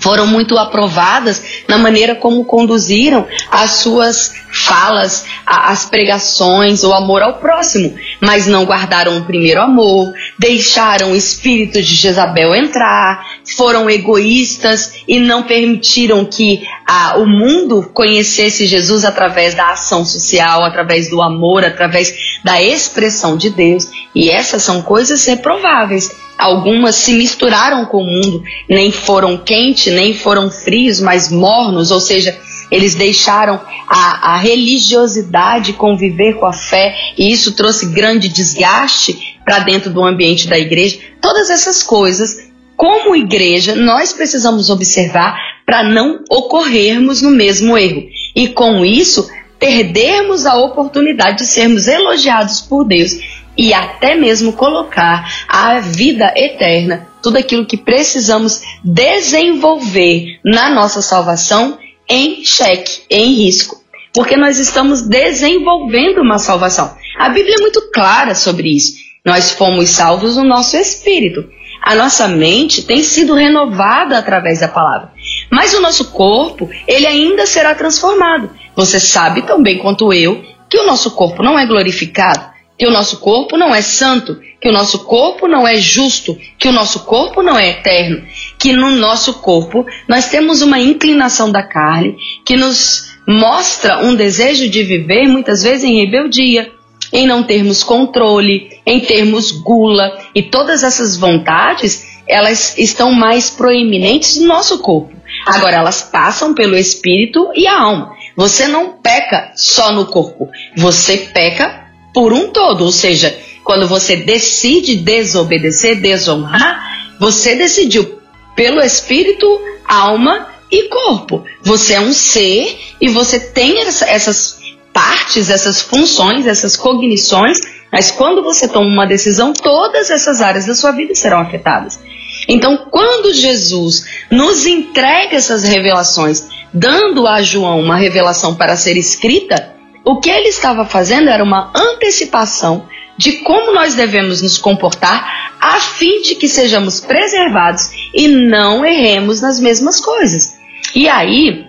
foram 0.00 0.26
muito 0.26 0.56
aprovadas 0.58 1.42
na 1.68 1.78
maneira 1.78 2.14
como 2.14 2.44
conduziram 2.44 3.26
as 3.50 3.70
suas 3.70 4.34
falas, 4.52 5.24
as 5.44 5.86
pregações, 5.86 6.84
o 6.84 6.92
amor 6.92 7.22
ao 7.22 7.34
próximo, 7.34 7.94
mas 8.20 8.46
não 8.46 8.64
guardaram 8.64 9.18
o 9.18 9.24
primeiro 9.24 9.60
amor, 9.60 10.12
deixaram 10.38 11.12
o 11.12 11.16
espírito 11.16 11.82
de 11.82 11.94
Jezabel 11.94 12.54
entrar, 12.54 13.24
foram 13.56 13.88
egoístas 13.88 15.02
e 15.06 15.18
não 15.18 15.42
permitiram 15.42 16.24
que 16.24 16.62
a, 16.86 17.18
o 17.18 17.26
mundo 17.26 17.90
conhecesse 17.92 18.66
Jesus 18.66 19.04
através 19.04 19.54
da 19.54 19.70
ação 19.70 20.04
social, 20.04 20.64
através 20.64 21.08
do 21.08 21.22
amor, 21.22 21.64
através 21.64 22.40
da 22.44 22.62
expressão 22.62 23.36
de 23.36 23.50
Deus. 23.50 23.88
E 24.14 24.30
essas 24.30 24.62
são 24.62 24.82
coisas 24.82 25.24
reprováveis. 25.26 26.14
Algumas 26.38 26.96
se 26.96 27.14
misturaram 27.14 27.86
com 27.86 28.02
o 28.02 28.04
mundo, 28.04 28.42
nem 28.68 28.92
foram 28.92 29.38
quentes, 29.38 29.92
nem 29.92 30.14
foram 30.14 30.50
frios, 30.50 31.00
mas 31.00 31.30
mornos, 31.30 31.90
ou 31.90 31.98
seja, 31.98 32.38
eles 32.70 32.94
deixaram 32.94 33.60
a, 33.88 34.34
a, 34.34 34.36
religiosidade 34.38 35.72
conviver 35.72 36.34
com 36.34 36.46
a 36.46 36.52
fé 36.52 36.94
e 37.16 37.30
isso 37.30 37.54
trouxe 37.54 37.86
grande 37.86 38.28
desgaste 38.28 39.38
para 39.44 39.60
dentro 39.60 39.90
do 39.90 40.04
ambiente 40.04 40.48
da 40.48 40.58
igreja. 40.58 40.98
Todas 41.20 41.50
essas 41.50 41.82
coisas, 41.82 42.48
como 42.76 43.14
igreja, 43.14 43.74
nós 43.74 44.12
precisamos 44.12 44.70
observar 44.70 45.36
para 45.64 45.82
não 45.82 46.20
ocorrermos 46.30 47.22
no 47.22 47.30
mesmo 47.30 47.76
erro. 47.76 48.04
E 48.34 48.48
com 48.48 48.84
isso, 48.84 49.28
perdermos 49.58 50.46
a 50.46 50.56
oportunidade 50.56 51.38
de 51.38 51.46
sermos 51.46 51.88
elogiados 51.88 52.60
por 52.60 52.84
Deus 52.84 53.18
e 53.56 53.72
até 53.72 54.14
mesmo 54.14 54.52
colocar 54.52 55.46
a 55.48 55.80
vida 55.80 56.32
eterna, 56.36 57.08
tudo 57.22 57.38
aquilo 57.38 57.64
que 57.64 57.76
precisamos 57.76 58.60
desenvolver 58.84 60.38
na 60.44 60.68
nossa 60.68 61.00
salvação 61.00 61.78
em 62.08 62.44
xeque, 62.44 63.02
em 63.10 63.34
risco. 63.34 63.82
Porque 64.12 64.36
nós 64.36 64.58
estamos 64.58 65.02
desenvolvendo 65.02 66.22
uma 66.22 66.38
salvação. 66.38 66.96
A 67.18 67.28
Bíblia 67.28 67.56
é 67.58 67.60
muito 67.60 67.90
clara 67.92 68.34
sobre 68.34 68.74
isso. 68.74 68.94
Nós 69.24 69.50
fomos 69.52 69.90
salvos 69.90 70.36
no 70.36 70.44
nosso 70.44 70.76
espírito. 70.76 71.48
A 71.82 71.94
nossa 71.94 72.26
mente 72.26 72.82
tem 72.82 73.02
sido 73.02 73.34
renovada 73.34 74.18
através 74.18 74.60
da 74.60 74.68
palavra. 74.68 75.12
Mas 75.50 75.74
o 75.74 75.80
nosso 75.80 76.12
corpo, 76.12 76.68
ele 76.86 77.06
ainda 77.06 77.46
será 77.46 77.74
transformado. 77.74 78.50
Você 78.74 78.98
sabe 78.98 79.42
tão 79.42 79.62
bem 79.62 79.78
quanto 79.78 80.12
eu 80.12 80.42
que 80.68 80.78
o 80.78 80.86
nosso 80.86 81.10
corpo 81.12 81.42
não 81.42 81.58
é 81.58 81.66
glorificado 81.66 82.56
que 82.78 82.86
o 82.86 82.90
nosso 82.90 83.18
corpo 83.18 83.56
não 83.56 83.74
é 83.74 83.80
santo, 83.80 84.38
que 84.60 84.68
o 84.68 84.72
nosso 84.72 85.04
corpo 85.04 85.48
não 85.48 85.66
é 85.66 85.76
justo, 85.76 86.38
que 86.58 86.68
o 86.68 86.72
nosso 86.72 87.00
corpo 87.00 87.42
não 87.42 87.58
é 87.58 87.70
eterno, 87.70 88.22
que 88.66 88.72
no 88.72 88.90
nosso 88.90 89.34
corpo 89.34 89.86
nós 90.08 90.28
temos 90.28 90.60
uma 90.60 90.80
inclinação 90.80 91.52
da 91.52 91.62
carne 91.62 92.16
que 92.44 92.56
nos 92.56 93.14
mostra 93.24 94.04
um 94.04 94.12
desejo 94.12 94.68
de 94.68 94.82
viver 94.82 95.28
muitas 95.28 95.62
vezes 95.62 95.84
em 95.84 96.00
rebeldia, 96.00 96.72
em 97.12 97.28
não 97.28 97.44
termos 97.44 97.84
controle, 97.84 98.68
em 98.84 98.98
termos 98.98 99.52
gula 99.52 100.18
e 100.34 100.42
todas 100.42 100.82
essas 100.82 101.16
vontades, 101.16 102.04
elas 102.26 102.76
estão 102.76 103.12
mais 103.12 103.50
proeminentes 103.50 104.36
no 104.38 104.48
nosso 104.48 104.80
corpo. 104.80 105.14
Agora 105.46 105.76
elas 105.76 106.02
passam 106.02 106.52
pelo 106.52 106.76
espírito 106.76 107.52
e 107.54 107.68
a 107.68 107.80
alma. 107.80 108.16
Você 108.36 108.66
não 108.66 108.94
peca 109.00 109.52
só 109.54 109.92
no 109.92 110.06
corpo, 110.06 110.48
você 110.76 111.18
peca 111.32 111.86
por 112.12 112.32
um 112.32 112.48
todo, 112.48 112.82
ou 112.82 112.90
seja, 112.90 113.32
quando 113.62 113.86
você 113.86 114.16
decide 114.16 114.96
desobedecer, 114.96 116.00
desonrar, 116.00 117.14
você 117.20 117.54
decidiu 117.54 118.16
pelo 118.56 118.80
espírito, 118.80 119.46
alma 119.86 120.48
e 120.72 120.88
corpo. 120.88 121.44
Você 121.62 121.92
é 121.92 122.00
um 122.00 122.12
ser 122.12 122.76
e 123.00 123.08
você 123.08 123.38
tem 123.38 123.82
essa, 123.82 124.06
essas 124.06 124.58
partes, 124.92 125.50
essas 125.50 125.82
funções, 125.82 126.46
essas 126.46 126.74
cognições, 126.74 127.58
mas 127.92 128.10
quando 128.10 128.42
você 128.42 128.66
toma 128.66 128.86
uma 128.86 129.06
decisão, 129.06 129.52
todas 129.52 130.10
essas 130.10 130.40
áreas 130.40 130.66
da 130.66 130.74
sua 130.74 130.90
vida 130.90 131.14
serão 131.14 131.38
afetadas. 131.38 132.00
Então, 132.48 132.86
quando 132.90 133.32
Jesus 133.32 134.04
nos 134.30 134.66
entrega 134.66 135.36
essas 135.36 135.62
revelações, 135.64 136.48
dando 136.72 137.26
a 137.26 137.42
João 137.42 137.80
uma 137.80 137.96
revelação 137.96 138.54
para 138.54 138.76
ser 138.76 138.96
escrita, 138.96 139.74
o 140.04 140.20
que 140.20 140.30
ele 140.30 140.48
estava 140.48 140.84
fazendo 140.84 141.28
era 141.28 141.42
uma 141.42 141.72
antecipação 141.74 142.86
de 143.16 143.32
como 143.38 143.72
nós 143.72 143.94
devemos 143.94 144.42
nos 144.42 144.58
comportar 144.58 145.54
a 145.60 145.80
fim 145.80 146.22
de 146.22 146.34
que 146.34 146.48
sejamos 146.48 147.00
preservados 147.00 147.90
e 148.14 148.28
não 148.28 148.84
erremos 148.84 149.40
nas 149.40 149.58
mesmas 149.60 150.00
coisas. 150.00 150.58
E 150.94 151.08
aí, 151.08 151.66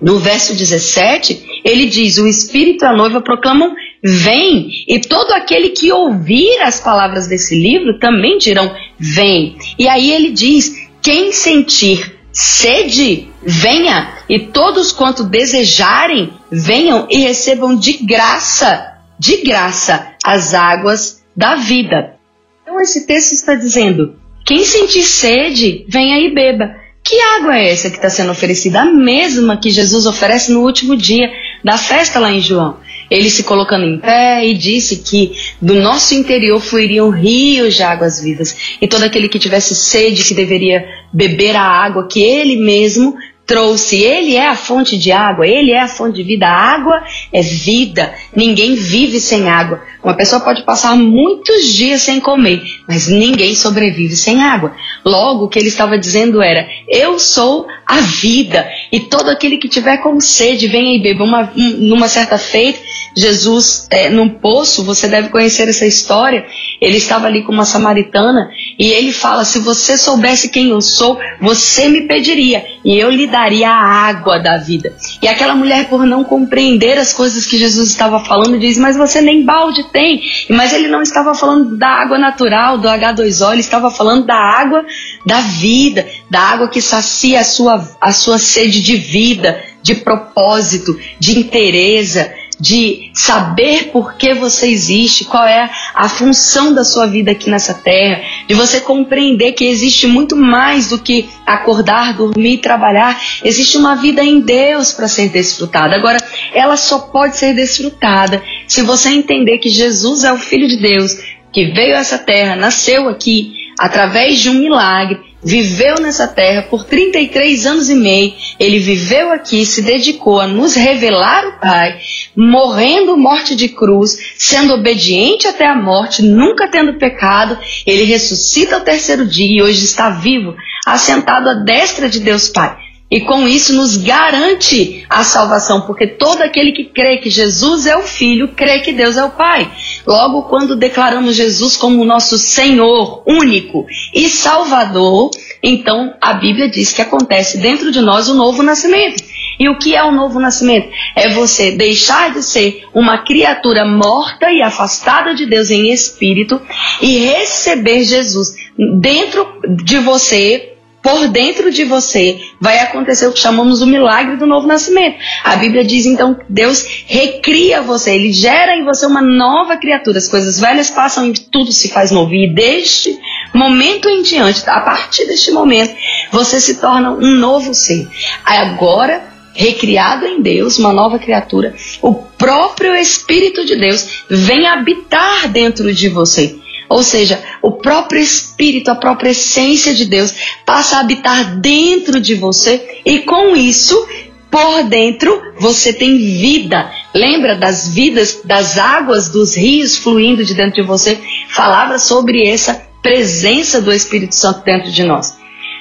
no 0.00 0.18
verso 0.18 0.54
17, 0.54 1.62
ele 1.64 1.86
diz: 1.86 2.18
O 2.18 2.26
Espírito 2.26 2.84
e 2.84 2.88
a 2.88 2.92
noiva 2.92 3.20
proclamam: 3.20 3.74
Vem, 4.02 4.68
e 4.88 5.00
todo 5.00 5.32
aquele 5.32 5.70
que 5.70 5.92
ouvir 5.92 6.60
as 6.62 6.80
palavras 6.80 7.26
desse 7.26 7.54
livro 7.54 7.98
também 7.98 8.38
dirão: 8.38 8.74
Vem. 8.98 9.56
E 9.78 9.88
aí 9.88 10.10
ele 10.10 10.30
diz: 10.30 10.74
Quem 11.02 11.32
sentir 11.32 12.20
Sede, 12.32 13.28
venha, 13.42 14.14
e 14.28 14.38
todos 14.38 14.92
quanto 14.92 15.24
desejarem, 15.24 16.32
venham 16.50 17.06
e 17.10 17.18
recebam 17.18 17.74
de 17.74 17.94
graça, 18.04 18.94
de 19.18 19.38
graça, 19.38 20.09
as 20.24 20.54
águas 20.54 21.22
da 21.36 21.56
vida. 21.56 22.16
Então 22.62 22.80
esse 22.80 23.06
texto 23.06 23.32
está 23.32 23.54
dizendo: 23.54 24.16
quem 24.44 24.64
sentir 24.64 25.02
sede, 25.02 25.84
venha 25.88 26.18
e 26.18 26.34
beba. 26.34 26.74
Que 27.02 27.18
água 27.18 27.56
é 27.56 27.70
essa 27.70 27.88
que 27.88 27.96
está 27.96 28.10
sendo 28.10 28.30
oferecida? 28.30 28.82
A 28.82 28.84
mesma 28.84 29.56
que 29.56 29.70
Jesus 29.70 30.06
oferece 30.06 30.52
no 30.52 30.60
último 30.60 30.96
dia 30.96 31.30
da 31.64 31.78
festa 31.78 32.18
lá 32.18 32.30
em 32.30 32.40
João. 32.40 32.76
Ele 33.10 33.28
se 33.28 33.42
colocando 33.42 33.84
em 33.84 33.98
pé 33.98 34.46
e 34.46 34.54
disse 34.54 34.98
que 34.98 35.32
do 35.60 35.74
nosso 35.74 36.14
interior 36.14 36.60
fluiriam 36.60 37.10
rios 37.10 37.74
de 37.74 37.82
águas 37.82 38.20
vivas. 38.20 38.76
E 38.80 38.86
todo 38.86 39.02
aquele 39.02 39.28
que 39.28 39.38
tivesse 39.38 39.74
sede, 39.74 40.22
que 40.22 40.34
deveria 40.34 40.86
beber 41.12 41.56
a 41.56 41.62
água 41.62 42.06
que 42.06 42.22
ele 42.22 42.56
mesmo 42.56 43.16
trouxe. 43.50 43.96
Ele 43.96 44.36
é 44.36 44.46
a 44.46 44.54
fonte 44.54 44.96
de 44.96 45.10
água, 45.10 45.44
ele 45.44 45.72
é 45.72 45.80
a 45.80 45.88
fonte 45.88 46.14
de 46.14 46.22
vida. 46.22 46.46
A 46.46 46.74
água 46.74 47.02
é 47.32 47.42
vida. 47.42 48.14
Ninguém 48.34 48.76
vive 48.76 49.18
sem 49.18 49.48
água. 49.48 49.82
Uma 50.04 50.14
pessoa 50.14 50.40
pode 50.40 50.64
passar 50.64 50.96
muitos 50.96 51.74
dias 51.74 52.00
sem 52.00 52.20
comer, 52.20 52.62
mas 52.88 53.08
ninguém 53.08 53.54
sobrevive 53.56 54.16
sem 54.16 54.40
água. 54.40 54.72
Logo, 55.04 55.44
o 55.44 55.48
que 55.48 55.58
ele 55.58 55.68
estava 55.68 55.98
dizendo 55.98 56.40
era: 56.40 56.64
Eu 56.88 57.18
sou 57.18 57.66
a 57.84 58.00
vida. 58.00 58.66
E 58.92 59.00
todo 59.00 59.28
aquele 59.28 59.58
que 59.58 59.68
tiver 59.68 59.96
com 59.98 60.20
sede, 60.20 60.68
venha 60.68 60.96
e 60.96 61.02
beba. 61.02 61.24
Uma, 61.24 61.52
numa 61.56 62.06
certa 62.06 62.38
feita, 62.38 62.78
Jesus, 63.16 63.88
é, 63.90 64.08
num 64.08 64.28
poço, 64.28 64.84
você 64.84 65.08
deve 65.08 65.28
conhecer 65.28 65.68
essa 65.68 65.84
história. 65.84 66.46
Ele 66.80 66.96
estava 66.96 67.26
ali 67.26 67.42
com 67.42 67.52
uma 67.52 67.64
samaritana 67.64 68.48
e 68.80 68.92
ele 68.92 69.12
fala: 69.12 69.44
Se 69.44 69.58
você 69.58 69.98
soubesse 69.98 70.48
quem 70.48 70.70
eu 70.70 70.80
sou, 70.80 71.18
você 71.38 71.86
me 71.86 72.08
pediria 72.08 72.64
e 72.82 72.98
eu 72.98 73.10
lhe 73.10 73.26
daria 73.26 73.68
a 73.68 74.08
água 74.08 74.38
da 74.38 74.56
vida. 74.56 74.96
E 75.20 75.28
aquela 75.28 75.54
mulher, 75.54 75.90
por 75.90 76.06
não 76.06 76.24
compreender 76.24 76.96
as 76.96 77.12
coisas 77.12 77.44
que 77.44 77.58
Jesus 77.58 77.90
estava 77.90 78.18
falando, 78.20 78.58
diz: 78.58 78.78
Mas 78.78 78.96
você 78.96 79.20
nem 79.20 79.44
balde 79.44 79.84
tem. 79.92 80.22
Mas 80.48 80.72
ele 80.72 80.88
não 80.88 81.02
estava 81.02 81.34
falando 81.34 81.76
da 81.76 81.88
água 81.88 82.18
natural, 82.18 82.78
do 82.78 82.88
H2O, 82.88 83.52
ele 83.52 83.60
estava 83.60 83.90
falando 83.90 84.24
da 84.24 84.34
água 84.34 84.82
da 85.26 85.42
vida, 85.42 86.08
da 86.30 86.40
água 86.40 86.68
que 86.68 86.80
sacia 86.80 87.40
a 87.40 87.44
sua, 87.44 87.86
a 88.00 88.12
sua 88.12 88.38
sede 88.38 88.82
de 88.82 88.96
vida, 88.96 89.62
de 89.82 89.94
propósito, 89.94 90.98
de 91.18 91.38
interesa, 91.38 92.32
de 92.60 93.10
saber 93.14 93.90
por 93.90 94.14
que 94.14 94.34
você 94.34 94.68
existe, 94.68 95.24
qual 95.24 95.46
é 95.46 95.70
a 95.94 96.08
função 96.08 96.74
da 96.74 96.84
sua 96.84 97.06
vida 97.06 97.30
aqui 97.30 97.48
nessa 97.48 97.72
terra, 97.72 98.22
de 98.46 98.54
você 98.54 98.80
compreender 98.80 99.52
que 99.52 99.64
existe 99.64 100.06
muito 100.06 100.36
mais 100.36 100.90
do 100.90 100.98
que 100.98 101.28
acordar, 101.46 102.14
dormir 102.14 102.54
e 102.54 102.58
trabalhar. 102.58 103.18
Existe 103.42 103.78
uma 103.78 103.96
vida 103.96 104.22
em 104.22 104.40
Deus 104.40 104.92
para 104.92 105.08
ser 105.08 105.30
desfrutada. 105.30 105.96
Agora, 105.96 106.18
ela 106.52 106.76
só 106.76 106.98
pode 106.98 107.38
ser 107.38 107.54
desfrutada 107.54 108.42
se 108.66 108.82
você 108.82 109.08
entender 109.08 109.58
que 109.58 109.70
Jesus 109.70 110.24
é 110.24 110.32
o 110.32 110.38
Filho 110.38 110.68
de 110.68 110.76
Deus, 110.76 111.16
que 111.52 111.66
veio 111.72 111.96
a 111.96 112.00
essa 112.00 112.18
terra, 112.18 112.56
nasceu 112.56 113.08
aqui 113.08 113.54
através 113.78 114.38
de 114.38 114.50
um 114.50 114.54
milagre 114.54 115.29
viveu 115.42 115.96
nessa 116.00 116.28
terra 116.28 116.62
por 116.62 116.84
33 116.84 117.66
anos 117.66 117.88
e 117.90 117.94
meio. 117.94 118.34
Ele 118.58 118.78
viveu 118.78 119.32
aqui, 119.32 119.64
se 119.64 119.82
dedicou 119.82 120.40
a 120.40 120.46
nos 120.46 120.74
revelar 120.74 121.46
o 121.46 121.60
Pai, 121.60 121.98
morrendo 122.36 123.16
morte 123.16 123.54
de 123.54 123.68
cruz, 123.68 124.34
sendo 124.36 124.74
obediente 124.74 125.46
até 125.46 125.66
a 125.66 125.74
morte, 125.74 126.22
nunca 126.22 126.68
tendo 126.68 126.98
pecado. 126.98 127.58
Ele 127.86 128.04
ressuscita 128.04 128.76
ao 128.76 128.82
terceiro 128.82 129.26
dia 129.26 129.46
e 129.46 129.62
hoje 129.62 129.84
está 129.84 130.10
vivo, 130.10 130.54
assentado 130.86 131.48
à 131.48 131.54
destra 131.54 132.08
de 132.08 132.20
Deus 132.20 132.48
Pai. 132.48 132.89
E 133.10 133.20
com 133.22 133.48
isso 133.48 133.74
nos 133.74 133.96
garante 133.96 135.04
a 135.10 135.24
salvação, 135.24 135.80
porque 135.80 136.06
todo 136.06 136.42
aquele 136.42 136.70
que 136.70 136.84
crê 136.84 137.18
que 137.18 137.28
Jesus 137.28 137.86
é 137.86 137.96
o 137.96 138.02
Filho, 138.02 138.54
crê 138.54 138.78
que 138.80 138.92
Deus 138.92 139.16
é 139.16 139.24
o 139.24 139.30
Pai. 139.30 139.68
Logo, 140.06 140.42
quando 140.44 140.76
declaramos 140.76 141.34
Jesus 141.34 141.76
como 141.76 142.04
nosso 142.04 142.38
Senhor 142.38 143.24
único 143.26 143.84
e 144.14 144.28
Salvador, 144.28 145.30
então 145.60 146.14
a 146.20 146.34
Bíblia 146.34 146.68
diz 146.68 146.92
que 146.92 147.02
acontece 147.02 147.58
dentro 147.58 147.90
de 147.90 148.00
nós 148.00 148.28
o 148.28 148.34
novo 148.34 148.62
nascimento. 148.62 149.24
E 149.58 149.68
o 149.68 149.76
que 149.76 149.94
é 149.94 150.02
o 150.02 150.12
novo 150.12 150.40
nascimento? 150.40 150.88
É 151.14 151.28
você 151.28 151.72
deixar 151.72 152.32
de 152.32 152.42
ser 152.42 152.84
uma 152.94 153.18
criatura 153.18 153.84
morta 153.84 154.50
e 154.50 154.62
afastada 154.62 155.34
de 155.34 155.44
Deus 155.44 155.70
em 155.70 155.92
espírito 155.92 156.58
e 157.02 157.18
receber 157.18 158.04
Jesus 158.04 158.54
dentro 159.00 159.46
de 159.84 159.98
você 159.98 160.69
por 161.02 161.28
dentro 161.28 161.70
de 161.70 161.84
você 161.84 162.40
vai 162.60 162.78
acontecer 162.80 163.26
o 163.26 163.32
que 163.32 163.38
chamamos 163.38 163.80
o 163.80 163.86
milagre 163.86 164.36
do 164.36 164.46
novo 164.46 164.66
nascimento. 164.66 165.18
A 165.44 165.56
Bíblia 165.56 165.84
diz 165.84 166.04
então 166.06 166.34
que 166.34 166.44
Deus 166.48 166.84
recria 167.06 167.80
você, 167.80 168.14
ele 168.14 168.32
gera 168.32 168.76
em 168.76 168.84
você 168.84 169.06
uma 169.06 169.22
nova 169.22 169.76
criatura. 169.76 170.18
As 170.18 170.28
coisas 170.28 170.60
velhas 170.60 170.90
passam 170.90 171.28
e 171.28 171.32
tudo 171.32 171.72
se 171.72 171.88
faz 171.88 172.10
novo. 172.10 172.34
E 172.34 172.52
deste 172.52 173.18
momento 173.54 174.08
em 174.08 174.22
diante, 174.22 174.62
a 174.68 174.80
partir 174.80 175.26
deste 175.26 175.50
momento, 175.50 175.94
você 176.30 176.60
se 176.60 176.80
torna 176.80 177.12
um 177.12 177.34
novo 177.36 177.72
ser. 177.72 178.06
Agora, 178.44 179.24
recriado 179.54 180.26
em 180.26 180.40
Deus, 180.40 180.78
uma 180.78 180.92
nova 180.92 181.18
criatura, 181.18 181.74
o 182.02 182.14
próprio 182.14 182.94
Espírito 182.94 183.64
de 183.64 183.76
Deus 183.76 184.24
vem 184.28 184.66
habitar 184.66 185.48
dentro 185.48 185.92
de 185.92 186.08
você. 186.08 186.56
Ou 186.88 187.04
seja, 187.04 187.40
o 187.62 187.72
próprio 187.72 188.20
Espírito, 188.20 188.90
a 188.90 188.94
própria 188.94 189.30
essência 189.30 189.94
de 189.94 190.04
Deus 190.04 190.34
passa 190.64 190.96
a 190.96 191.00
habitar 191.00 191.56
dentro 191.60 192.20
de 192.20 192.34
você 192.34 193.00
e 193.04 193.20
com 193.20 193.54
isso, 193.54 194.06
por 194.50 194.82
dentro, 194.84 195.40
você 195.58 195.92
tem 195.92 196.16
vida. 196.16 196.90
Lembra 197.14 197.56
das 197.56 197.88
vidas, 197.88 198.40
das 198.44 198.78
águas 198.78 199.28
dos 199.28 199.56
rios 199.56 199.96
fluindo 199.96 200.44
de 200.44 200.54
dentro 200.54 200.82
de 200.82 200.86
você? 200.86 201.18
Falava 201.50 201.98
sobre 201.98 202.46
essa 202.48 202.88
presença 203.02 203.80
do 203.80 203.92
Espírito 203.92 204.34
Santo 204.34 204.64
dentro 204.64 204.90
de 204.90 205.04
nós. 205.04 205.38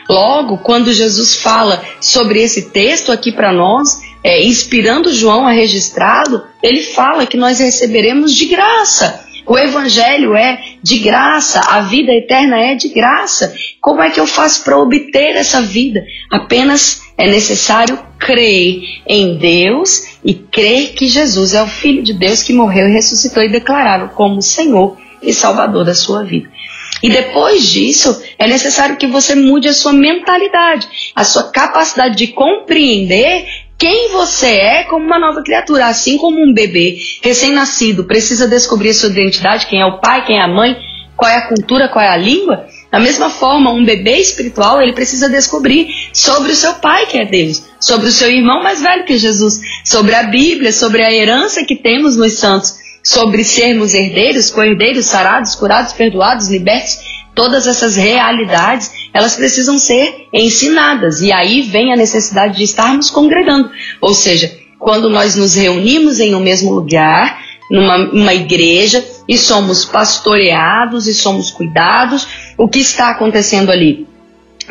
Logo, 0.08 0.58
quando 0.58 0.94
Jesus 0.94 1.36
fala 1.36 1.84
sobre 2.02 2.42
esse 2.42 2.70
texto 2.70 3.12
aqui 3.12 3.32
para 3.32 3.52
nós, 3.52 4.02
é, 4.24 4.44
inspirando 4.44 5.14
João 5.14 5.48
a 5.48 5.52
registrado, 5.52 6.44
ele 6.62 6.82
fala 6.82 7.26
que 7.26 7.38
nós 7.38 7.60
receberemos 7.60 8.34
de 8.34 8.46
graça. 8.46 9.26
O 9.50 9.58
evangelho 9.58 10.36
é 10.36 10.62
de 10.84 11.00
graça, 11.00 11.60
a 11.60 11.82
vida 11.82 12.12
eterna 12.12 12.60
é 12.60 12.76
de 12.76 12.90
graça. 12.90 13.52
Como 13.82 14.00
é 14.00 14.12
que 14.12 14.20
eu 14.20 14.28
faço 14.28 14.64
para 14.64 14.78
obter 14.78 15.36
essa 15.36 15.60
vida? 15.60 16.06
Apenas 16.32 17.02
é 17.18 17.26
necessário 17.26 17.98
crer 18.20 18.80
em 19.08 19.40
Deus 19.40 20.20
e 20.24 20.36
crer 20.36 20.94
que 20.94 21.08
Jesus 21.08 21.56
é 21.56 21.64
o 21.64 21.68
Filho 21.68 22.04
de 22.04 22.14
Deus 22.14 22.44
que 22.44 22.54
morreu 22.54 22.88
e 22.88 22.94
ressuscitou 22.94 23.42
e 23.42 23.50
declará-lo 23.50 24.10
como 24.10 24.40
Senhor 24.40 24.96
e 25.20 25.34
Salvador 25.34 25.84
da 25.84 25.96
sua 25.96 26.24
vida. 26.24 26.48
E 27.02 27.10
depois 27.10 27.68
disso, 27.72 28.22
é 28.38 28.46
necessário 28.46 28.98
que 28.98 29.08
você 29.08 29.34
mude 29.34 29.68
a 29.68 29.74
sua 29.74 29.94
mentalidade, 29.94 30.88
a 31.16 31.24
sua 31.24 31.50
capacidade 31.50 32.16
de 32.16 32.28
compreender 32.28 33.48
quem 33.80 34.12
você 34.12 34.48
é 34.48 34.84
como 34.84 35.06
uma 35.06 35.18
nova 35.18 35.42
criatura, 35.42 35.88
assim 35.88 36.18
como 36.18 36.38
um 36.38 36.54
bebê 36.54 36.98
recém-nascido 37.24 38.04
precisa 38.04 38.46
descobrir 38.46 38.90
a 38.90 38.94
sua 38.94 39.10
identidade, 39.10 39.68
quem 39.68 39.80
é 39.80 39.86
o 39.86 40.00
pai, 40.02 40.26
quem 40.26 40.38
é 40.38 40.42
a 40.42 40.48
mãe, 40.50 40.76
qual 41.16 41.32
é 41.32 41.38
a 41.38 41.48
cultura, 41.48 41.88
qual 41.88 42.04
é 42.04 42.10
a 42.10 42.18
língua. 42.18 42.68
Da 42.92 43.00
mesma 43.00 43.30
forma, 43.30 43.72
um 43.72 43.86
bebê 43.86 44.18
espiritual, 44.18 44.82
ele 44.82 44.92
precisa 44.92 45.30
descobrir 45.30 45.88
sobre 46.12 46.52
o 46.52 46.56
seu 46.56 46.74
pai, 46.76 47.06
que 47.06 47.18
é 47.18 47.26
Deus, 47.26 47.64
sobre 47.80 48.10
o 48.10 48.12
seu 48.12 48.30
irmão 48.30 48.62
mais 48.62 48.82
velho 48.82 49.06
que 49.06 49.14
é 49.14 49.18
Jesus, 49.18 49.62
sobre 49.86 50.14
a 50.14 50.24
Bíblia, 50.24 50.74
sobre 50.74 51.02
a 51.02 51.14
herança 51.14 51.64
que 51.64 51.76
temos 51.78 52.18
nos 52.18 52.34
santos, 52.34 52.76
sobre 53.02 53.46
sermos 53.46 53.94
herdeiros, 53.94 54.52
co-herdeiros, 54.52 55.06
sarados, 55.06 55.56
curados, 55.56 55.94
perdoados, 55.94 56.50
libertos, 56.50 56.98
todas 57.36 57.68
essas 57.68 57.96
realidades 57.96 58.92
elas 59.14 59.36
precisam 59.36 59.78
ser 59.78 60.28
ensinadas. 60.34 61.22
E 61.22 61.32
aí 61.32 61.62
vem 61.62 61.94
a 61.94 61.98
necessidade 61.98 62.58
de 62.58 62.64
estarmos 62.64 63.10
congregando. 63.10 63.72
Ou 64.02 64.14
seja, 64.14 64.56
quando 64.78 65.10
nós 65.10 65.36
nos 65.36 65.56
reunimos 65.56 66.20
em 66.20 66.36
um 66.36 66.40
mesmo 66.40 66.72
lugar, 66.72 67.42
numa 67.70 68.34
igreja, 68.34 69.04
e 69.28 69.38
somos 69.38 69.86
pastoreados 69.86 71.08
e 71.08 71.14
somos 71.14 71.52
cuidados, 71.52 72.28
o 72.58 72.68
que 72.68 72.80
está 72.80 73.10
acontecendo 73.10 73.72
ali? 73.72 74.08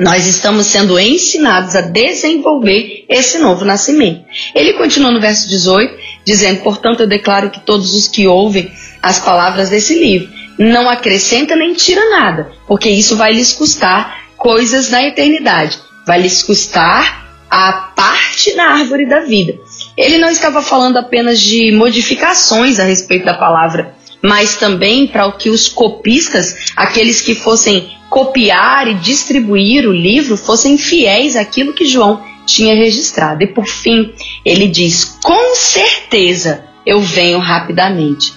Nós 0.00 0.26
estamos 0.26 0.66
sendo 0.66 0.98
ensinados 0.98 1.74
a 1.74 1.80
desenvolver 1.80 3.04
esse 3.08 3.38
novo 3.38 3.64
nascimento. 3.64 4.24
Ele 4.54 4.74
continua 4.74 5.10
no 5.10 5.20
verso 5.20 5.48
18, 5.48 5.92
dizendo: 6.24 6.60
Portanto, 6.62 7.00
eu 7.00 7.06
declaro 7.06 7.50
que 7.50 7.60
todos 7.60 7.94
os 7.94 8.06
que 8.06 8.26
ouvem 8.26 8.70
as 9.02 9.18
palavras 9.18 9.70
desse 9.70 9.98
livro 9.98 10.28
não 10.58 10.90
acrescenta 10.90 11.54
nem 11.54 11.72
tira 11.72 12.10
nada, 12.10 12.50
porque 12.66 12.88
isso 12.88 13.16
vai 13.16 13.32
lhes 13.32 13.52
custar 13.52 14.18
coisas 14.36 14.90
na 14.90 15.02
eternidade. 15.04 15.78
Vai 16.06 16.20
lhes 16.20 16.42
custar 16.42 17.28
a 17.50 17.72
parte 17.72 18.54
na 18.54 18.72
árvore 18.72 19.06
da 19.06 19.20
vida. 19.20 19.54
Ele 19.96 20.18
não 20.18 20.30
estava 20.30 20.60
falando 20.60 20.98
apenas 20.98 21.40
de 21.40 21.70
modificações 21.72 22.78
a 22.78 22.84
respeito 22.84 23.24
da 23.24 23.34
palavra, 23.34 23.94
mas 24.22 24.56
também 24.56 25.06
para 25.06 25.26
o 25.26 25.32
que 25.32 25.48
os 25.48 25.68
copistas, 25.68 26.72
aqueles 26.76 27.20
que 27.20 27.34
fossem 27.34 27.96
copiar 28.10 28.88
e 28.88 28.94
distribuir 28.94 29.86
o 29.86 29.92
livro, 29.92 30.36
fossem 30.36 30.76
fiéis 30.76 31.36
àquilo 31.36 31.72
que 31.72 31.86
João 31.86 32.22
tinha 32.44 32.74
registrado. 32.74 33.42
E 33.42 33.46
por 33.46 33.66
fim, 33.66 34.12
ele 34.44 34.66
diz: 34.66 35.18
Com 35.22 35.54
certeza 35.54 36.64
eu 36.84 37.00
venho 37.00 37.38
rapidamente 37.38 38.32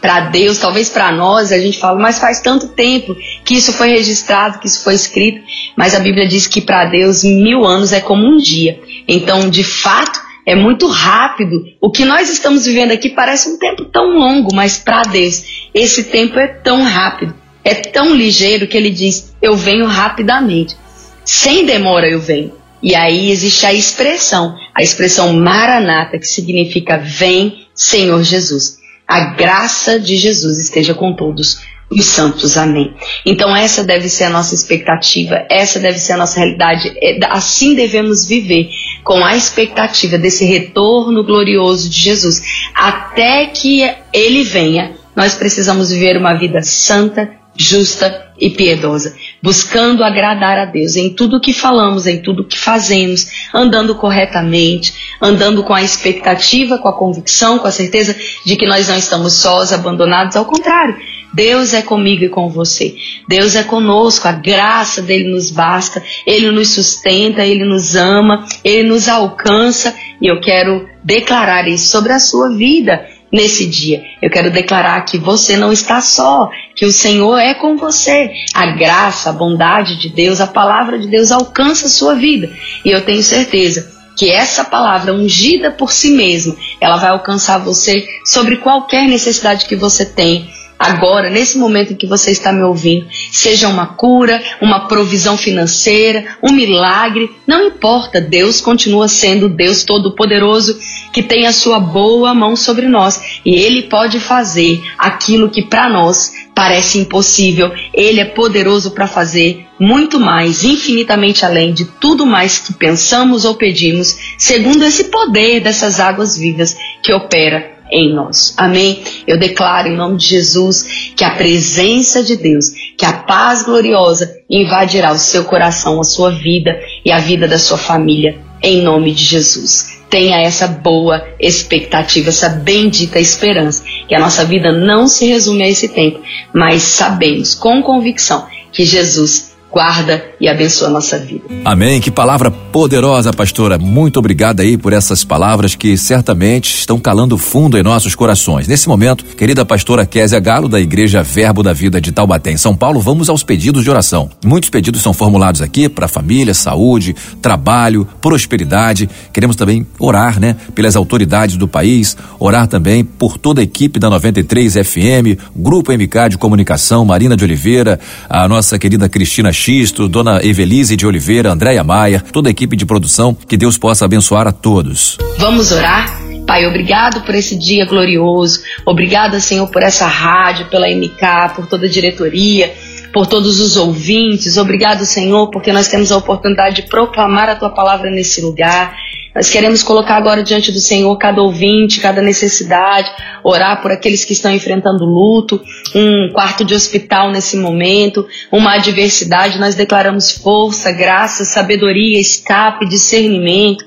para 0.00 0.20
Deus, 0.20 0.58
talvez 0.58 0.88
para 0.88 1.12
nós, 1.12 1.52
a 1.52 1.58
gente 1.58 1.78
fala, 1.78 1.98
mas 1.98 2.18
faz 2.18 2.40
tanto 2.40 2.68
tempo 2.68 3.14
que 3.44 3.54
isso 3.54 3.72
foi 3.72 3.90
registrado, 3.90 4.58
que 4.58 4.66
isso 4.66 4.82
foi 4.82 4.94
escrito, 4.94 5.42
mas 5.76 5.94
a 5.94 6.00
Bíblia 6.00 6.26
diz 6.26 6.46
que 6.46 6.60
para 6.60 6.86
Deus 6.86 7.22
mil 7.22 7.66
anos 7.66 7.92
é 7.92 8.00
como 8.00 8.26
um 8.26 8.38
dia. 8.38 8.80
Então, 9.06 9.50
de 9.50 9.62
fato, 9.62 10.20
é 10.46 10.54
muito 10.54 10.88
rápido. 10.88 11.64
O 11.80 11.90
que 11.90 12.04
nós 12.04 12.30
estamos 12.30 12.64
vivendo 12.64 12.92
aqui 12.92 13.10
parece 13.10 13.50
um 13.50 13.58
tempo 13.58 13.84
tão 13.84 14.18
longo, 14.18 14.54
mas 14.54 14.78
para 14.78 15.02
Deus, 15.02 15.68
esse 15.74 16.04
tempo 16.04 16.38
é 16.38 16.48
tão 16.48 16.82
rápido, 16.82 17.34
é 17.62 17.74
tão 17.74 18.14
ligeiro 18.14 18.66
que 18.66 18.76
ele 18.76 18.90
diz: 18.90 19.34
Eu 19.42 19.54
venho 19.54 19.86
rapidamente. 19.86 20.76
Sem 21.24 21.64
demora 21.66 22.08
eu 22.08 22.18
venho. 22.18 22.52
E 22.82 22.94
aí 22.94 23.30
existe 23.30 23.66
a 23.66 23.74
expressão, 23.74 24.56
a 24.74 24.82
expressão 24.82 25.34
maranata, 25.34 26.18
que 26.18 26.26
significa 26.26 26.96
vem, 26.96 27.66
Senhor 27.74 28.22
Jesus. 28.22 28.79
A 29.10 29.34
graça 29.34 29.98
de 29.98 30.14
Jesus 30.14 30.56
esteja 30.58 30.94
com 30.94 31.16
todos 31.16 31.58
os 31.90 32.04
santos. 32.04 32.56
Amém. 32.56 32.94
Então 33.26 33.54
essa 33.56 33.82
deve 33.82 34.08
ser 34.08 34.24
a 34.24 34.30
nossa 34.30 34.54
expectativa, 34.54 35.44
essa 35.50 35.80
deve 35.80 35.98
ser 35.98 36.12
a 36.12 36.16
nossa 36.16 36.38
realidade. 36.38 36.94
É, 37.02 37.18
assim 37.28 37.74
devemos 37.74 38.24
viver, 38.24 38.68
com 39.02 39.24
a 39.24 39.36
expectativa 39.36 40.16
desse 40.16 40.44
retorno 40.44 41.24
glorioso 41.24 41.90
de 41.90 42.00
Jesus. 42.00 42.40
Até 42.72 43.46
que 43.46 43.82
ele 44.12 44.44
venha, 44.44 44.92
nós 45.16 45.34
precisamos 45.34 45.90
viver 45.90 46.16
uma 46.16 46.34
vida 46.34 46.62
santa, 46.62 47.39
justa 47.62 48.32
e 48.38 48.48
piedosa, 48.48 49.14
buscando 49.42 50.02
agradar 50.02 50.58
a 50.58 50.64
Deus 50.64 50.96
em 50.96 51.10
tudo 51.10 51.40
que 51.40 51.52
falamos, 51.52 52.06
em 52.06 52.22
tudo 52.22 52.46
que 52.46 52.58
fazemos, 52.58 53.28
andando 53.52 53.94
corretamente, 53.94 54.94
andando 55.20 55.62
com 55.62 55.74
a 55.74 55.82
expectativa, 55.82 56.78
com 56.78 56.88
a 56.88 56.96
convicção, 56.96 57.58
com 57.58 57.66
a 57.66 57.70
certeza 57.70 58.16
de 58.46 58.56
que 58.56 58.66
nós 58.66 58.88
não 58.88 58.96
estamos 58.96 59.34
sós, 59.34 59.74
abandonados, 59.74 60.36
ao 60.36 60.46
contrário, 60.46 60.96
Deus 61.34 61.74
é 61.74 61.82
comigo 61.82 62.24
e 62.24 62.28
com 62.28 62.48
você. 62.48 62.96
Deus 63.28 63.54
é 63.54 63.62
conosco, 63.62 64.26
a 64.26 64.32
graça 64.32 65.02
dele 65.02 65.30
nos 65.30 65.50
basta, 65.50 66.02
ele 66.26 66.50
nos 66.50 66.68
sustenta, 66.68 67.44
ele 67.44 67.64
nos 67.64 67.94
ama, 67.94 68.46
ele 68.64 68.88
nos 68.88 69.08
alcança. 69.08 69.94
E 70.20 70.26
eu 70.26 70.40
quero 70.40 70.88
declarar 71.04 71.68
isso 71.68 71.88
sobre 71.88 72.12
a 72.12 72.18
sua 72.18 72.50
vida 72.50 73.06
nesse 73.32 73.66
dia. 73.66 74.02
Eu 74.20 74.30
quero 74.30 74.50
declarar 74.50 75.00
que 75.04 75.18
você 75.18 75.56
não 75.56 75.72
está 75.72 76.00
só, 76.00 76.50
que 76.74 76.84
o 76.84 76.92
Senhor 76.92 77.38
é 77.38 77.54
com 77.54 77.76
você. 77.76 78.30
A 78.54 78.66
graça, 78.66 79.30
a 79.30 79.32
bondade 79.32 80.00
de 80.00 80.08
Deus, 80.08 80.40
a 80.40 80.46
palavra 80.46 80.98
de 80.98 81.08
Deus 81.08 81.30
alcança 81.30 81.86
a 81.86 81.90
sua 81.90 82.14
vida. 82.14 82.50
E 82.84 82.90
eu 82.90 83.02
tenho 83.02 83.22
certeza 83.22 84.00
que 84.16 84.30
essa 84.30 84.64
palavra 84.64 85.14
ungida 85.14 85.70
por 85.70 85.92
si 85.92 86.10
mesma, 86.10 86.54
ela 86.80 86.96
vai 86.96 87.10
alcançar 87.10 87.58
você 87.58 88.06
sobre 88.24 88.56
qualquer 88.56 89.08
necessidade 89.08 89.66
que 89.66 89.76
você 89.76 90.04
tem 90.04 90.50
agora, 90.80 91.28
nesse 91.28 91.58
momento 91.58 91.92
em 91.92 91.96
que 91.96 92.06
você 92.06 92.30
está 92.30 92.50
me 92.50 92.62
ouvindo, 92.62 93.06
seja 93.30 93.68
uma 93.68 93.86
cura, 93.86 94.42
uma 94.62 94.88
provisão 94.88 95.36
financeira, 95.36 96.24
um 96.42 96.52
milagre, 96.52 97.30
não 97.46 97.66
importa, 97.66 98.18
Deus 98.18 98.62
continua 98.62 99.06
sendo 99.06 99.46
Deus 99.46 99.84
Todo-Poderoso 99.84 100.78
que 101.12 101.22
tem 101.22 101.46
a 101.46 101.52
sua 101.52 101.78
boa 101.78 102.32
mão 102.32 102.56
sobre 102.56 102.88
nós 102.88 103.40
e 103.44 103.54
Ele 103.54 103.82
pode 103.82 104.18
fazer 104.18 104.82
aquilo 104.96 105.50
que 105.50 105.62
para 105.62 105.90
nós 105.90 106.32
parece 106.54 106.98
impossível. 106.98 107.72
Ele 107.92 108.20
é 108.20 108.24
poderoso 108.24 108.92
para 108.92 109.06
fazer 109.06 109.66
muito 109.78 110.18
mais, 110.18 110.64
infinitamente 110.64 111.44
além 111.44 111.72
de 111.72 111.84
tudo 111.84 112.24
mais 112.24 112.58
que 112.58 112.72
pensamos 112.72 113.44
ou 113.44 113.54
pedimos, 113.54 114.16
segundo 114.38 114.84
esse 114.84 115.04
poder 115.04 115.60
dessas 115.60 116.00
águas 116.00 116.36
vivas 116.36 116.76
que 117.02 117.12
opera 117.12 117.79
em 117.92 118.14
nós. 118.14 118.54
Amém? 118.56 119.02
Eu 119.26 119.38
declaro 119.38 119.88
em 119.88 119.96
nome 119.96 120.16
de 120.16 120.26
Jesus 120.26 121.12
que 121.16 121.24
a 121.24 121.34
presença 121.34 122.22
de 122.22 122.36
Deus, 122.36 122.70
que 122.96 123.04
a 123.04 123.12
paz 123.12 123.62
gloriosa 123.62 124.38
invadirá 124.48 125.12
o 125.12 125.18
seu 125.18 125.44
coração, 125.44 126.00
a 126.00 126.04
sua 126.04 126.30
vida 126.30 126.78
e 127.04 127.10
a 127.10 127.18
vida 127.18 127.46
da 127.46 127.58
sua 127.58 127.78
família, 127.78 128.38
em 128.62 128.82
nome 128.82 129.12
de 129.12 129.24
Jesus. 129.24 130.00
Tenha 130.08 130.40
essa 130.40 130.66
boa 130.66 131.24
expectativa, 131.38 132.30
essa 132.30 132.48
bendita 132.48 133.20
esperança, 133.20 133.84
que 134.08 134.14
a 134.14 134.18
nossa 134.18 134.44
vida 134.44 134.72
não 134.72 135.06
se 135.06 135.26
resume 135.26 135.62
a 135.62 135.68
esse 135.68 135.88
tempo, 135.88 136.20
mas 136.52 136.82
sabemos 136.82 137.54
com 137.54 137.80
convicção 137.80 138.46
que 138.72 138.84
Jesus 138.84 139.49
guarda 139.72 140.24
e 140.40 140.48
abençoa 140.48 140.88
a 140.88 140.90
nossa 140.90 141.18
vida. 141.18 141.44
Amém. 141.64 142.00
Que 142.00 142.10
palavra 142.10 142.50
poderosa, 142.50 143.32
pastora. 143.32 143.78
Muito 143.78 144.18
obrigada 144.18 144.62
aí 144.62 144.76
por 144.76 144.92
essas 144.92 145.24
palavras 145.24 145.74
que 145.74 145.96
certamente 145.96 146.74
estão 146.74 146.98
calando 146.98 147.38
fundo 147.38 147.78
em 147.78 147.82
nossos 147.82 148.14
corações. 148.14 148.66
Nesse 148.66 148.88
momento, 148.88 149.24
querida 149.36 149.64
pastora 149.64 150.04
Késia 150.04 150.40
Galo, 150.40 150.68
da 150.68 150.80
Igreja 150.80 151.22
Verbo 151.22 151.62
da 151.62 151.72
Vida 151.72 152.00
de 152.00 152.10
Taubaté, 152.10 152.50
em 152.50 152.56
São 152.56 152.74
Paulo, 152.74 153.00
vamos 153.00 153.28
aos 153.28 153.42
pedidos 153.42 153.84
de 153.84 153.90
oração. 153.90 154.30
Muitos 154.44 154.70
pedidos 154.70 155.02
são 155.02 155.12
formulados 155.12 155.62
aqui 155.62 155.88
para 155.88 156.08
família, 156.08 156.54
saúde, 156.54 157.14
trabalho, 157.40 158.06
prosperidade. 158.20 159.08
Queremos 159.32 159.56
também 159.56 159.86
orar, 159.98 160.40
né, 160.40 160.56
pelas 160.74 160.96
autoridades 160.96 161.56
do 161.56 161.68
país, 161.68 162.16
orar 162.38 162.66
também 162.66 163.04
por 163.04 163.38
toda 163.38 163.60
a 163.60 163.64
equipe 163.64 163.98
da 163.98 164.10
93 164.10 164.74
FM, 164.74 165.38
Grupo 165.54 165.92
MK 165.92 166.30
de 166.30 166.38
Comunicação, 166.38 167.04
Marina 167.04 167.36
de 167.36 167.44
Oliveira, 167.44 168.00
a 168.28 168.48
nossa 168.48 168.78
querida 168.78 169.08
Cristina 169.08 169.52
Xisto, 169.60 170.08
Dona 170.08 170.40
Evelise 170.42 170.96
de 170.96 171.06
Oliveira, 171.06 171.52
Andréia 171.52 171.84
Maia, 171.84 172.24
toda 172.32 172.48
a 172.48 172.50
equipe 172.50 172.74
de 172.74 172.86
produção, 172.86 173.34
que 173.34 173.58
Deus 173.58 173.76
possa 173.76 174.06
abençoar 174.06 174.46
a 174.46 174.52
todos. 174.52 175.18
Vamos 175.36 175.70
orar? 175.70 176.18
Pai, 176.46 176.66
obrigado 176.66 177.20
por 177.20 177.34
esse 177.34 177.58
dia 177.58 177.84
glorioso. 177.84 178.62
Obrigada, 178.86 179.38
Senhor, 179.38 179.70
por 179.70 179.82
essa 179.82 180.06
rádio, 180.06 180.70
pela 180.70 180.88
MK, 180.88 181.54
por 181.54 181.66
toda 181.66 181.84
a 181.84 181.90
diretoria, 181.90 182.72
por 183.12 183.26
todos 183.26 183.60
os 183.60 183.76
ouvintes. 183.76 184.56
Obrigado, 184.56 185.04
Senhor, 185.04 185.50
porque 185.50 185.74
nós 185.74 185.88
temos 185.88 186.10
a 186.10 186.16
oportunidade 186.16 186.76
de 186.76 186.88
proclamar 186.88 187.50
a 187.50 187.54
tua 187.54 187.68
palavra 187.68 188.10
nesse 188.10 188.40
lugar. 188.40 188.96
Nós 189.34 189.48
queremos 189.48 189.82
colocar 189.82 190.16
agora 190.16 190.42
diante 190.42 190.72
do 190.72 190.80
Senhor 190.80 191.16
cada 191.16 191.40
ouvinte, 191.40 192.00
cada 192.00 192.20
necessidade, 192.20 193.10
orar 193.44 193.80
por 193.80 193.92
aqueles 193.92 194.24
que 194.24 194.32
estão 194.32 194.52
enfrentando 194.52 195.04
luto, 195.04 195.60
um 195.94 196.30
quarto 196.32 196.64
de 196.64 196.74
hospital 196.74 197.30
nesse 197.30 197.56
momento, 197.56 198.26
uma 198.50 198.74
adversidade. 198.74 199.58
Nós 199.58 199.74
declaramos 199.74 200.32
força, 200.32 200.90
graça, 200.90 201.44
sabedoria, 201.44 202.18
escape, 202.18 202.88
discernimento. 202.88 203.84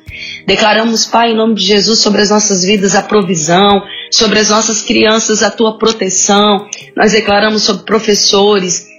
Declaramos, 0.47 1.05
Pai, 1.05 1.31
em 1.31 1.35
nome 1.35 1.55
de 1.55 1.65
Jesus, 1.65 1.99
sobre 1.99 2.21
as 2.21 2.29
nossas 2.29 2.63
vidas 2.63 2.95
a 2.95 3.01
provisão, 3.01 3.81
sobre 4.11 4.39
as 4.39 4.49
nossas 4.49 4.81
crianças 4.81 5.43
a 5.43 5.51
tua 5.51 5.77
proteção. 5.77 6.67
Nós 6.95 7.11
declaramos 7.11 7.63
sobre 7.63 7.83
professores, 7.83 8.92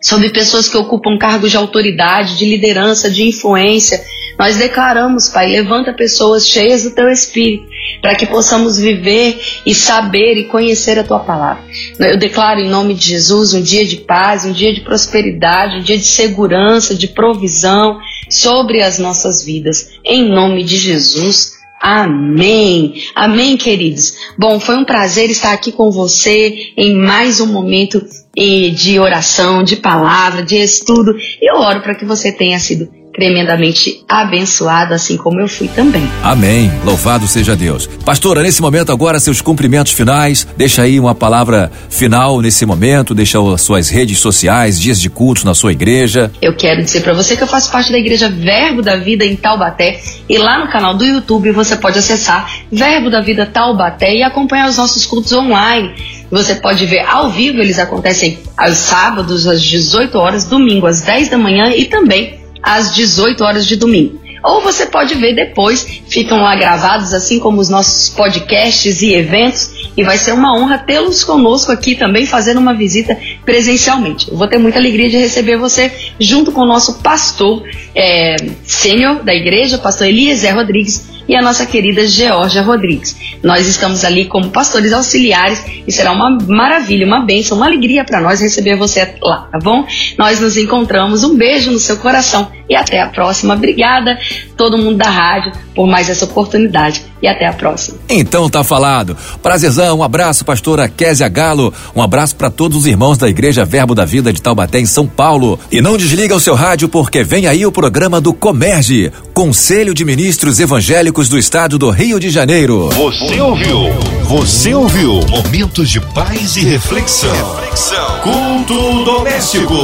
sobre 0.00 0.30
pessoas 0.30 0.68
que 0.68 0.76
ocupam 0.76 1.18
cargos 1.18 1.50
de 1.50 1.56
autoridade, 1.56 2.38
de 2.38 2.44
liderança, 2.44 3.10
de 3.10 3.24
influência 3.24 4.04
nós 4.38 4.56
declaramos, 4.56 5.28
Pai, 5.30 5.50
levanta 5.50 5.92
pessoas 5.92 6.46
cheias 6.46 6.82
do 6.82 6.90
teu 6.90 7.08
espírito, 7.08 7.66
para 8.02 8.14
que 8.14 8.26
possamos 8.26 8.78
viver 8.78 9.40
e 9.64 9.74
saber 9.74 10.36
e 10.36 10.44
conhecer 10.44 10.98
a 10.98 11.04
tua 11.04 11.20
palavra. 11.20 11.64
Eu 11.98 12.18
declaro 12.18 12.60
em 12.60 12.68
nome 12.68 12.94
de 12.94 13.10
Jesus 13.10 13.54
um 13.54 13.62
dia 13.62 13.84
de 13.86 13.96
paz, 13.96 14.44
um 14.44 14.52
dia 14.52 14.74
de 14.74 14.82
prosperidade, 14.82 15.76
um 15.76 15.82
dia 15.82 15.96
de 15.96 16.04
segurança, 16.04 16.94
de 16.94 17.08
provisão 17.08 17.98
sobre 18.28 18.82
as 18.82 18.98
nossas 18.98 19.42
vidas. 19.42 19.92
Em 20.04 20.28
nome 20.28 20.64
de 20.64 20.76
Jesus. 20.76 21.56
Amém. 21.80 22.94
Amém, 23.14 23.56
queridos. 23.56 24.14
Bom, 24.38 24.60
foi 24.60 24.76
um 24.76 24.84
prazer 24.84 25.30
estar 25.30 25.52
aqui 25.52 25.72
com 25.72 25.90
você 25.90 26.72
em 26.76 26.94
mais 26.94 27.40
um 27.40 27.46
momento 27.46 28.04
eh, 28.36 28.70
de 28.70 28.98
oração, 28.98 29.62
de 29.62 29.76
palavra, 29.76 30.42
de 30.42 30.56
estudo. 30.56 31.14
Eu 31.40 31.56
oro 31.56 31.80
para 31.80 31.94
que 31.94 32.04
você 32.04 32.30
tenha 32.30 32.58
sido 32.58 32.88
tremendamente 33.16 34.04
abençoado, 34.06 34.92
assim 34.92 35.16
como 35.16 35.40
eu 35.40 35.48
fui 35.48 35.68
também. 35.68 36.06
Amém. 36.22 36.70
Louvado 36.84 37.26
seja 37.26 37.56
Deus. 37.56 37.88
Pastora, 38.04 38.42
nesse 38.42 38.60
momento 38.60 38.92
agora, 38.92 39.18
seus 39.18 39.40
cumprimentos 39.40 39.92
finais. 39.92 40.46
Deixa 40.54 40.82
aí 40.82 41.00
uma 41.00 41.14
palavra 41.14 41.72
final 41.88 42.42
nesse 42.42 42.66
momento, 42.66 43.14
deixa 43.14 43.38
as 43.40 43.62
suas 43.62 43.88
redes 43.88 44.18
sociais, 44.18 44.78
dias 44.78 45.00
de 45.00 45.08
cultos 45.08 45.44
na 45.44 45.54
sua 45.54 45.72
igreja. 45.72 46.30
Eu 46.42 46.54
quero 46.54 46.82
dizer 46.82 47.00
para 47.00 47.14
você 47.14 47.36
que 47.36 47.42
eu 47.42 47.46
faço 47.46 47.72
parte 47.72 47.90
da 47.90 47.98
igreja 47.98 48.28
Verbo 48.28 48.82
da 48.82 48.96
Vida 48.96 49.24
em 49.24 49.34
Taubaté 49.34 49.98
e 50.28 50.36
lá 50.36 50.58
no 50.58 50.70
canal 50.70 50.94
do 50.94 51.04
YouTube 51.04 51.50
você 51.52 51.76
pode 51.76 51.98
acessar 51.98 52.46
Verbo 52.70 53.08
da 53.08 53.22
Vida 53.22 53.46
Taubaté 53.46 54.14
e 54.14 54.22
acompanhar 54.22 54.68
os 54.68 54.76
nossos 54.76 55.06
cultos 55.06 55.32
online. 55.32 55.94
Você 56.30 56.56
pode 56.56 56.84
ver 56.86 57.00
ao 57.00 57.30
vivo, 57.30 57.60
eles 57.60 57.78
acontecem 57.78 58.38
aos 58.56 58.76
sábados 58.76 59.46
às 59.46 59.62
18 59.62 60.18
horas, 60.18 60.44
domingo 60.44 60.86
às 60.86 61.00
10 61.02 61.28
da 61.28 61.38
manhã 61.38 61.70
e 61.74 61.84
também 61.84 62.40
às 62.62 62.94
18 62.94 63.44
horas 63.44 63.66
de 63.66 63.76
domingo. 63.76 64.26
Ou 64.42 64.60
você 64.60 64.86
pode 64.86 65.14
ver 65.14 65.34
depois, 65.34 65.84
ficam 66.08 66.38
lá 66.38 66.54
gravados, 66.54 67.12
assim 67.12 67.40
como 67.40 67.60
os 67.60 67.68
nossos 67.68 68.10
podcasts 68.10 69.02
e 69.02 69.12
eventos, 69.12 69.90
e 69.96 70.04
vai 70.04 70.16
ser 70.18 70.32
uma 70.32 70.56
honra 70.56 70.78
tê-los 70.78 71.24
conosco 71.24 71.72
aqui 71.72 71.96
também, 71.96 72.26
fazendo 72.26 72.58
uma 72.58 72.72
visita 72.72 73.18
presencialmente. 73.44 74.30
Eu 74.30 74.36
vou 74.36 74.46
ter 74.46 74.58
muita 74.58 74.78
alegria 74.78 75.08
de 75.08 75.16
receber 75.16 75.56
você 75.56 75.90
junto 76.20 76.52
com 76.52 76.60
o 76.60 76.66
nosso 76.66 76.98
pastor 76.98 77.64
é, 77.94 78.36
sênior 78.62 79.24
da 79.24 79.34
igreja, 79.34 79.78
pastor 79.78 80.06
Eliezer 80.06 80.54
Rodrigues, 80.54 81.15
e 81.28 81.34
a 81.34 81.42
nossa 81.42 81.66
querida 81.66 82.06
Georgia 82.06 82.62
Rodrigues. 82.62 83.16
Nós 83.42 83.66
estamos 83.66 84.04
ali 84.04 84.26
como 84.26 84.50
pastores 84.50 84.92
auxiliares 84.92 85.64
e 85.86 85.92
será 85.92 86.12
uma 86.12 86.30
maravilha, 86.30 87.06
uma 87.06 87.24
bênção, 87.24 87.56
uma 87.56 87.66
alegria 87.66 88.04
para 88.04 88.20
nós 88.20 88.40
receber 88.40 88.76
você 88.76 89.14
lá, 89.20 89.48
tá 89.50 89.58
bom? 89.58 89.86
Nós 90.18 90.40
nos 90.40 90.56
encontramos. 90.56 91.24
Um 91.24 91.36
beijo 91.36 91.70
no 91.70 91.78
seu 91.78 91.96
coração 91.98 92.50
e 92.68 92.74
até 92.74 93.00
a 93.00 93.08
próxima. 93.08 93.54
Obrigada 93.54 94.18
todo 94.56 94.78
mundo 94.78 94.96
da 94.96 95.10
rádio 95.10 95.52
por 95.74 95.86
mais 95.86 96.08
essa 96.08 96.24
oportunidade 96.24 97.04
e 97.22 97.28
até 97.28 97.46
a 97.46 97.52
próxima. 97.52 97.98
Então 98.08 98.48
tá 98.48 98.64
falado. 98.64 99.16
Prazerzão, 99.42 99.98
um 99.98 100.02
abraço, 100.02 100.44
pastora 100.44 100.88
Késia 100.88 101.28
Galo, 101.28 101.72
um 101.94 102.02
abraço 102.02 102.34
para 102.36 102.50
todos 102.50 102.78
os 102.78 102.86
irmãos 102.86 103.18
da 103.18 103.28
Igreja 103.28 103.64
Verbo 103.64 103.94
da 103.94 104.04
Vida 104.04 104.32
de 104.32 104.40
Taubaté 104.40 104.80
em 104.80 104.86
São 104.86 105.06
Paulo. 105.06 105.58
E 105.70 105.80
não 105.80 105.96
desliga 105.96 106.34
o 106.34 106.40
seu 106.40 106.54
rádio 106.54 106.88
porque 106.88 107.22
vem 107.22 107.46
aí 107.46 107.66
o 107.66 107.72
programa 107.72 108.20
do 108.20 108.32
Comerge, 108.32 109.12
Conselho 109.34 109.92
de 109.92 110.04
Ministros 110.04 110.58
Evangélicos 110.58 111.28
do 111.28 111.38
Estado 111.38 111.78
do 111.78 111.90
Rio 111.90 112.18
de 112.18 112.30
Janeiro. 112.30 112.88
Você 112.90 113.40
ouviu? 113.40 113.92
Você 114.24 114.74
ouviu? 114.74 115.20
Momentos 115.28 115.90
de 115.90 116.00
paz 116.00 116.56
e 116.56 116.64
reflexão. 116.64 117.30
reflexão. 117.56 118.20
Culto 118.22 119.04
doméstico. 119.04 119.74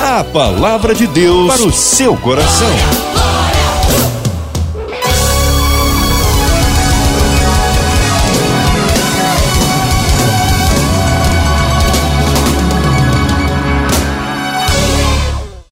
A 0.00 0.24
palavra 0.24 0.94
de 0.94 1.06
Deus 1.08 1.52
para 1.54 1.66
o 1.66 1.72
seu 1.72 2.16
coração. 2.16 3.31